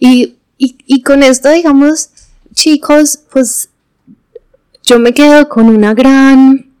y, 0.00 0.36
y, 0.56 0.78
y 0.86 1.02
con 1.02 1.22
esto, 1.22 1.50
digamos, 1.50 2.10
chicos, 2.54 3.20
pues 3.30 3.68
yo 4.82 4.98
me 4.98 5.12
quedo 5.12 5.48
con 5.48 5.66
una 5.66 5.92
gran, 5.92 6.72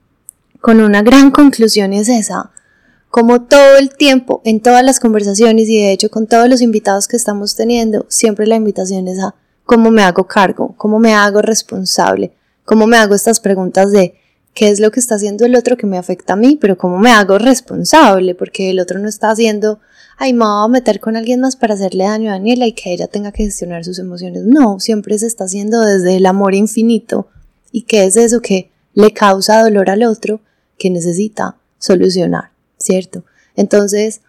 con 0.60 0.80
una 0.80 1.02
gran 1.02 1.30
conclusión 1.30 1.92
es 1.92 2.08
esa. 2.08 2.50
Como 3.10 3.42
todo 3.42 3.76
el 3.76 3.94
tiempo, 3.94 4.40
en 4.44 4.60
todas 4.60 4.84
las 4.84 4.98
conversaciones 4.98 5.68
y 5.68 5.78
de 5.78 5.92
hecho 5.92 6.10
con 6.10 6.26
todos 6.26 6.48
los 6.48 6.60
invitados 6.60 7.06
que 7.06 7.16
estamos 7.16 7.54
teniendo, 7.54 8.06
siempre 8.08 8.46
la 8.46 8.56
invitación 8.56 9.06
es 9.06 9.20
a 9.20 9.34
cómo 9.64 9.90
me 9.90 10.02
hago 10.02 10.26
cargo, 10.26 10.74
cómo 10.76 10.98
me 10.98 11.14
hago 11.14 11.40
responsable, 11.40 12.32
cómo 12.64 12.86
me 12.86 12.96
hago 12.96 13.14
estas 13.14 13.40
preguntas 13.40 13.92
de 13.92 14.14
qué 14.54 14.70
es 14.70 14.80
lo 14.80 14.90
que 14.90 15.00
está 15.00 15.16
haciendo 15.16 15.44
el 15.44 15.56
otro 15.56 15.76
que 15.76 15.86
me 15.86 15.98
afecta 15.98 16.34
a 16.34 16.36
mí, 16.36 16.56
pero 16.60 16.78
cómo 16.78 16.98
me 16.98 17.10
hago 17.10 17.38
responsable, 17.38 18.34
porque 18.34 18.70
el 18.70 18.80
otro 18.80 18.98
no 18.98 19.08
está 19.08 19.30
haciendo, 19.30 19.80
ay, 20.16 20.32
me 20.32 20.44
voy 20.44 20.64
a 20.64 20.68
meter 20.68 21.00
con 21.00 21.16
alguien 21.16 21.40
más 21.40 21.56
para 21.56 21.74
hacerle 21.74 22.04
daño 22.04 22.30
a 22.30 22.34
Daniela 22.34 22.66
y 22.66 22.72
que 22.72 22.92
ella 22.92 23.08
tenga 23.08 23.32
que 23.32 23.44
gestionar 23.44 23.84
sus 23.84 23.98
emociones. 23.98 24.44
No, 24.44 24.78
siempre 24.78 25.18
se 25.18 25.26
está 25.26 25.44
haciendo 25.44 25.80
desde 25.80 26.16
el 26.16 26.26
amor 26.26 26.54
infinito. 26.54 27.28
¿Y 27.72 27.82
qué 27.82 28.04
es 28.04 28.16
eso 28.16 28.40
que 28.40 28.70
le 28.94 29.12
causa 29.12 29.62
dolor 29.62 29.90
al 29.90 30.04
otro 30.04 30.40
que 30.78 30.90
necesita 30.90 31.56
solucionar, 31.78 32.50
¿cierto? 32.78 33.24
Entonces, 33.56 34.20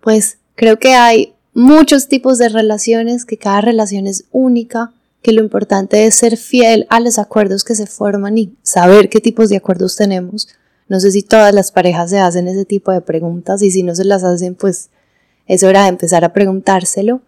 pues 0.00 0.38
creo 0.54 0.78
que 0.78 0.94
hay 0.94 1.34
muchos 1.52 2.08
tipos 2.08 2.38
de 2.38 2.48
relaciones, 2.48 3.24
que 3.24 3.36
cada 3.36 3.60
relación 3.60 4.06
es 4.06 4.24
única, 4.30 4.92
que 5.26 5.32
lo 5.32 5.42
importante 5.42 6.06
es 6.06 6.14
ser 6.14 6.36
fiel 6.36 6.86
a 6.88 7.00
los 7.00 7.18
acuerdos 7.18 7.64
que 7.64 7.74
se 7.74 7.88
forman 7.88 8.38
y 8.38 8.54
saber 8.62 9.08
qué 9.08 9.20
tipos 9.20 9.48
de 9.48 9.56
acuerdos 9.56 9.96
tenemos. 9.96 10.46
No 10.86 11.00
sé 11.00 11.10
si 11.10 11.24
todas 11.24 11.52
las 11.52 11.72
parejas 11.72 12.10
se 12.10 12.20
hacen 12.20 12.46
ese 12.46 12.64
tipo 12.64 12.92
de 12.92 13.00
preguntas 13.00 13.60
y 13.62 13.72
si 13.72 13.82
no 13.82 13.92
se 13.96 14.04
las 14.04 14.22
hacen, 14.22 14.54
pues 14.54 14.90
es 15.48 15.64
hora 15.64 15.82
de 15.82 15.88
empezar 15.88 16.24
a 16.24 16.32
preguntárselo. 16.32 17.22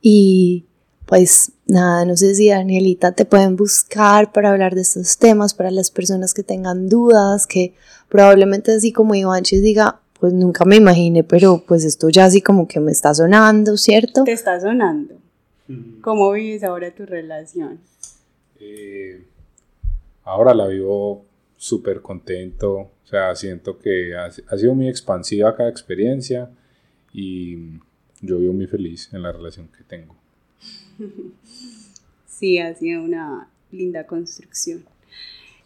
Y 0.00 0.64
pues 1.04 1.52
nada, 1.66 2.06
no 2.06 2.16
sé 2.16 2.34
si 2.34 2.48
Danielita 2.48 3.12
te 3.12 3.26
pueden 3.26 3.56
buscar 3.56 4.32
para 4.32 4.50
hablar 4.50 4.74
de 4.74 4.80
estos 4.80 5.18
temas, 5.18 5.52
para 5.52 5.70
las 5.70 5.90
personas 5.90 6.32
que 6.32 6.42
tengan 6.42 6.88
dudas, 6.88 7.46
que 7.46 7.74
probablemente 8.08 8.72
así 8.72 8.90
como 8.90 9.16
Ivanchis 9.16 9.60
diga, 9.60 10.00
pues 10.18 10.32
nunca 10.32 10.64
me 10.64 10.76
imaginé, 10.76 11.24
pero 11.24 11.62
pues 11.68 11.84
esto 11.84 12.08
ya 12.08 12.24
así 12.24 12.40
como 12.40 12.66
que 12.66 12.80
me 12.80 12.90
está 12.90 13.12
sonando, 13.12 13.76
¿cierto? 13.76 14.24
Te 14.24 14.32
está 14.32 14.58
sonando. 14.58 15.27
¿Cómo 16.00 16.32
vives 16.32 16.64
ahora 16.64 16.94
tu 16.94 17.04
relación? 17.04 17.78
Eh, 18.58 19.22
ahora 20.24 20.54
la 20.54 20.66
vivo 20.66 21.24
súper 21.56 22.00
contento, 22.00 22.72
o 22.72 22.90
sea, 23.04 23.34
siento 23.34 23.78
que 23.78 24.16
ha, 24.16 24.30
sido 24.30 24.74
muy 24.74 24.88
expansiva 24.88 25.54
cada 25.56 25.68
experiencia 25.68 26.48
y 27.12 27.56
yo 28.20 28.38
vivo 28.38 28.52
muy 28.52 28.66
feliz 28.66 29.10
en 29.12 29.22
la 29.22 29.32
relación 29.32 29.68
que 29.68 29.84
tengo. 29.84 30.16
Sí, 32.26 32.56
ha 32.60 32.72
sido 32.72 33.02
una 33.02 33.48
linda 33.72 34.06
construcción. 34.06 34.84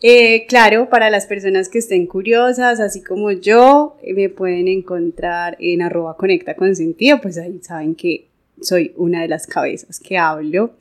Eh, 0.01 0.47
claro, 0.47 0.89
para 0.89 1.11
las 1.11 1.27
personas 1.27 1.69
que 1.69 1.81
estén 1.81 2.07
curiosas, 2.07 2.81
así 2.81 3.03
como 3.03 3.31
yo, 3.31 3.99
eh, 4.03 4.15
me 4.15 4.31
pueden 4.31 4.69
encontrar 4.69 5.59
en 5.61 5.83
arroba 5.83 6.17
conecta 6.17 6.57
con 6.57 6.75
sentido, 6.75 7.21
pues 7.21 7.37
ahí 7.37 7.61
saben 7.63 7.95
que 7.95 8.27
soy 8.63 8.93
una 8.97 9.23
de 9.23 9.29
las 9.29 9.47
cabezas 9.47 10.01
que 10.01 10.19
hablo. 10.19 10.75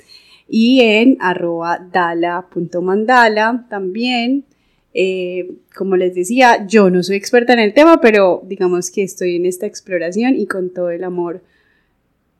Y 0.48 0.82
en 0.82 1.18
arroba 1.20 1.80
dala.mandala 1.92 3.68
también. 3.70 4.46
Eh, 4.94 5.50
como 5.74 5.96
les 5.96 6.14
decía, 6.14 6.68
yo 6.68 6.90
no 6.90 7.02
soy 7.02 7.16
experta 7.16 7.54
en 7.54 7.60
el 7.60 7.74
tema, 7.74 8.02
pero 8.02 8.42
digamos 8.46 8.92
que 8.92 9.04
estoy 9.04 9.38
en 9.38 9.46
esta 9.46 9.66
exploración 9.66 10.36
y 10.36 10.48
con 10.48 10.74
todo 10.74 10.90
el 10.90 11.06
amor 11.06 11.42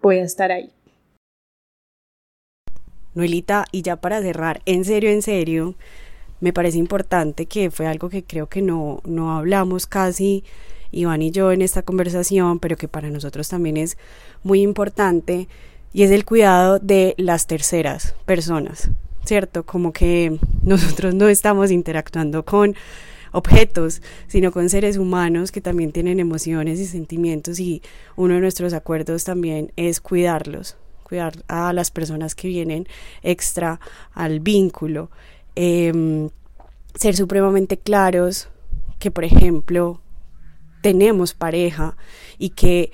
voy 0.02 0.18
a 0.18 0.24
estar 0.24 0.52
ahí. 0.52 0.70
Noelita, 3.14 3.66
y 3.72 3.82
ya 3.82 3.98
para 3.98 4.22
cerrar, 4.22 4.62
en 4.66 4.86
serio, 4.86 5.10
en 5.10 5.22
serio, 5.22 5.76
me 6.40 6.54
parece 6.54 6.78
importante 6.78 7.46
que 7.46 7.70
fue 7.70 7.88
algo 7.88 8.10
que 8.10 8.24
creo 8.24 8.48
que 8.48 8.62
no, 8.62 9.02
no 9.06 9.38
hablamos 9.38 9.86
casi 9.86 10.44
Iván 10.92 11.22
y 11.22 11.32
yo 11.32 11.52
en 11.52 11.62
esta 11.62 11.82
conversación, 11.84 12.60
pero 12.60 12.78
que 12.78 12.88
para 12.88 13.10
nosotros 13.10 13.50
también 13.50 13.78
es 13.78 13.98
muy 14.44 14.62
importante, 14.62 15.48
y 15.94 16.04
es 16.04 16.12
el 16.12 16.26
cuidado 16.26 16.80
de 16.80 17.16
las 17.18 17.48
terceras 17.48 18.16
personas, 18.26 18.90
¿cierto? 19.26 19.66
Como 19.66 19.92
que 19.92 20.38
nosotros 20.64 21.14
no 21.14 21.28
estamos 21.28 21.72
interactuando 21.72 22.46
con 22.46 22.76
objetos, 23.34 24.02
sino 24.28 24.52
con 24.52 24.70
seres 24.70 24.98
humanos 24.98 25.52
que 25.52 25.62
también 25.62 25.92
tienen 25.92 26.20
emociones 26.20 26.80
y 26.80 26.86
sentimientos 26.86 27.60
y 27.60 27.82
uno 28.16 28.36
de 28.36 28.42
nuestros 28.42 28.74
acuerdos 28.74 29.24
también 29.24 29.72
es 29.78 30.02
cuidarlos, 30.02 30.78
cuidar 31.04 31.34
a 31.48 31.72
las 31.72 31.92
personas 31.92 32.36
que 32.36 32.48
vienen 32.48 32.88
extra 33.22 33.80
al 34.14 34.40
vínculo. 34.42 35.10
Em, 35.56 36.30
ser 36.96 37.16
supremamente 37.16 37.78
claros 37.78 38.50
que, 39.00 39.12
por 39.12 39.24
ejemplo, 39.24 40.02
tenemos 40.82 41.34
pareja 41.34 41.96
y 42.38 42.50
que 42.50 42.92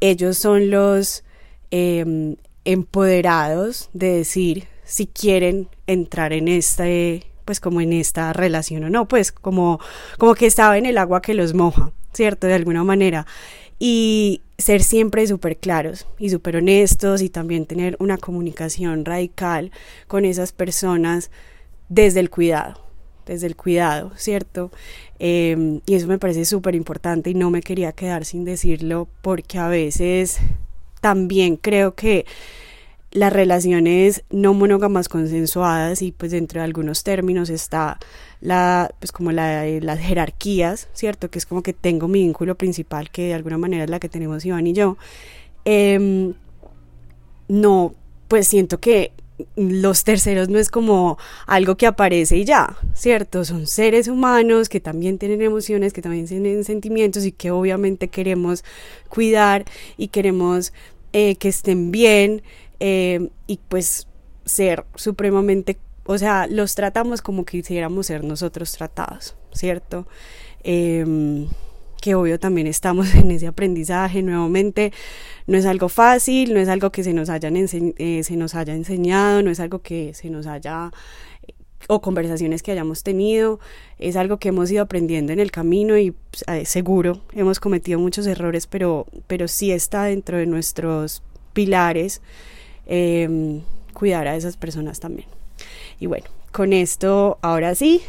ellos 0.00 0.38
son 0.38 0.70
los 0.70 1.24
em, 1.70 2.36
empoderados 2.64 3.90
de 3.92 4.10
decir 4.10 4.68
si 4.84 5.06
quieren 5.06 5.68
entrar 5.86 6.32
en 6.32 6.48
este 6.48 7.24
pues 7.48 7.60
como 7.60 7.80
en 7.80 7.94
esta 7.94 8.34
relación 8.34 8.84
o 8.84 8.90
no, 8.90 9.08
pues 9.08 9.32
como, 9.32 9.80
como 10.18 10.34
que 10.34 10.44
estaba 10.44 10.76
en 10.76 10.84
el 10.84 10.98
agua 10.98 11.22
que 11.22 11.32
los 11.32 11.54
moja, 11.54 11.92
¿cierto? 12.12 12.46
De 12.46 12.52
alguna 12.52 12.84
manera. 12.84 13.26
Y 13.78 14.42
ser 14.58 14.82
siempre 14.82 15.26
súper 15.26 15.56
claros 15.56 16.06
y 16.18 16.28
súper 16.28 16.56
honestos 16.56 17.22
y 17.22 17.30
también 17.30 17.64
tener 17.64 17.96
una 18.00 18.18
comunicación 18.18 19.06
radical 19.06 19.72
con 20.08 20.26
esas 20.26 20.52
personas 20.52 21.30
desde 21.88 22.20
el 22.20 22.28
cuidado, 22.28 22.78
desde 23.32 23.46
el 23.46 23.56
cuidado, 23.56 24.12
¿cierto? 24.16 24.70
Em, 25.18 25.80
y 25.86 25.94
eso 25.94 26.06
me 26.06 26.18
parece 26.18 26.44
súper 26.44 26.74
importante 26.74 27.30
y 27.30 27.34
no 27.34 27.50
me 27.50 27.62
quería 27.62 27.92
quedar 27.92 28.24
sin 28.24 28.44
decirlo 28.44 29.08
porque 29.22 29.58
a 29.58 29.68
veces 29.68 30.38
también 31.00 31.56
creo 31.56 31.94
que 31.94 32.26
las 33.10 33.32
relaciones 33.32 34.24
no 34.30 34.52
monógamas 34.52 35.08
consensuadas 35.08 36.02
y 36.02 36.12
pues 36.12 36.30
dentro 36.30 36.60
de 36.60 36.64
algunos 36.64 37.04
términos 37.04 37.48
está 37.48 37.98
la 38.40 38.94
pues 38.98 39.12
como 39.12 39.32
la, 39.32 39.64
las 39.80 39.98
jerarquías, 39.98 40.88
¿cierto? 40.92 41.30
Que 41.30 41.38
es 41.38 41.46
como 41.46 41.62
que 41.62 41.72
tengo 41.72 42.06
mi 42.06 42.20
vínculo 42.20 42.56
principal 42.56 43.10
que 43.10 43.28
de 43.28 43.34
alguna 43.34 43.58
manera 43.58 43.84
es 43.84 43.90
la 43.90 43.98
que 44.00 44.08
tenemos 44.08 44.44
Iván 44.44 44.66
y 44.66 44.74
yo. 44.74 44.98
Em, 45.64 46.34
no, 47.48 47.94
pues 48.28 48.46
siento 48.46 48.78
que 48.78 49.12
los 49.56 50.04
terceros 50.04 50.48
no 50.48 50.58
es 50.58 50.70
como 50.70 51.18
algo 51.46 51.76
que 51.76 51.86
aparece 51.86 52.36
y 52.36 52.44
ya, 52.44 52.76
¿cierto? 52.94 53.44
Son 53.44 53.66
seres 53.66 54.08
humanos 54.08 54.68
que 54.68 54.80
también 54.80 55.18
tienen 55.18 55.42
emociones, 55.42 55.92
que 55.92 56.02
también 56.02 56.26
tienen 56.26 56.64
sentimientos 56.64 57.24
y 57.24 57.32
que 57.32 57.50
obviamente 57.50 58.08
queremos 58.08 58.64
cuidar 59.08 59.64
y 59.96 60.08
queremos 60.08 60.72
eh, 61.12 61.36
que 61.36 61.48
estén 61.48 61.90
bien 61.90 62.42
eh, 62.80 63.28
y 63.46 63.58
pues 63.68 64.06
ser 64.44 64.84
supremamente, 64.94 65.78
o 66.04 66.18
sea, 66.18 66.46
los 66.46 66.74
tratamos 66.74 67.22
como 67.22 67.44
quisiéramos 67.44 68.06
ser 68.06 68.24
nosotros 68.24 68.72
tratados, 68.72 69.36
¿cierto? 69.52 70.06
Em, 70.62 71.48
que 72.00 72.14
obvio 72.14 72.38
también 72.38 72.66
estamos 72.66 73.14
en 73.14 73.30
ese 73.30 73.46
aprendizaje 73.46 74.22
nuevamente 74.22 74.92
no 75.46 75.56
es 75.56 75.66
algo 75.66 75.88
fácil 75.88 76.54
no 76.54 76.60
es 76.60 76.68
algo 76.68 76.90
que 76.90 77.04
se 77.04 77.12
nos 77.12 77.28
hayan 77.28 77.56
eh, 77.56 78.22
se 78.22 78.36
nos 78.36 78.54
haya 78.54 78.74
enseñado 78.74 79.42
no 79.42 79.50
es 79.50 79.60
algo 79.60 79.80
que 79.80 80.14
se 80.14 80.30
nos 80.30 80.46
haya 80.46 80.90
o 81.86 82.00
conversaciones 82.00 82.62
que 82.62 82.72
hayamos 82.72 83.02
tenido 83.02 83.60
es 83.98 84.16
algo 84.16 84.38
que 84.38 84.48
hemos 84.48 84.70
ido 84.70 84.82
aprendiendo 84.82 85.32
en 85.32 85.40
el 85.40 85.50
camino 85.50 85.96
y 85.96 86.10
pues, 86.10 86.68
seguro 86.68 87.20
hemos 87.32 87.60
cometido 87.60 87.98
muchos 87.98 88.26
errores 88.26 88.66
pero 88.66 89.06
pero 89.26 89.48
sí 89.48 89.70
está 89.70 90.04
dentro 90.04 90.38
de 90.38 90.46
nuestros 90.46 91.22
pilares 91.52 92.20
Em, 92.90 93.60
cuidar 93.92 94.26
a 94.26 94.34
esas 94.34 94.56
personas 94.56 94.98
también. 94.98 95.28
Y 96.00 96.06
bueno, 96.06 96.24
con 96.52 96.72
esto 96.72 97.38
ahora 97.42 97.74
sí, 97.74 98.00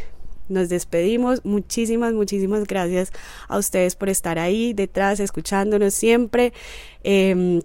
nos 0.50 0.70
despedimos. 0.70 1.46
Muchísimas, 1.46 2.14
muchísimas 2.14 2.66
gracias 2.66 3.12
a 3.48 3.58
ustedes 3.58 3.96
por 3.96 4.10
estar 4.10 4.40
ahí 4.40 4.74
detrás, 4.74 5.20
escuchándonos 5.20 5.94
siempre. 5.94 6.54
Em, 7.04 7.62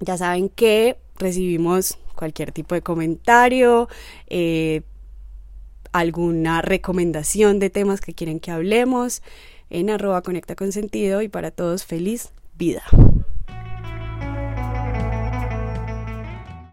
ya 0.00 0.16
saben 0.16 0.48
que 0.48 0.96
recibimos 1.18 1.98
cualquier 2.14 2.52
tipo 2.52 2.74
de 2.74 2.82
comentario, 2.82 3.88
eh, 4.28 4.82
alguna 5.92 6.62
recomendación 6.62 7.58
de 7.58 7.70
temas 7.70 8.00
que 8.00 8.14
quieren 8.14 8.40
que 8.40 8.50
hablemos 8.50 9.22
en 9.70 9.90
arroba 9.90 10.22
conecta 10.22 10.54
con 10.54 10.72
sentido 10.72 11.22
y 11.22 11.28
para 11.28 11.50
todos 11.50 11.84
feliz 11.84 12.30
vida. 12.56 12.82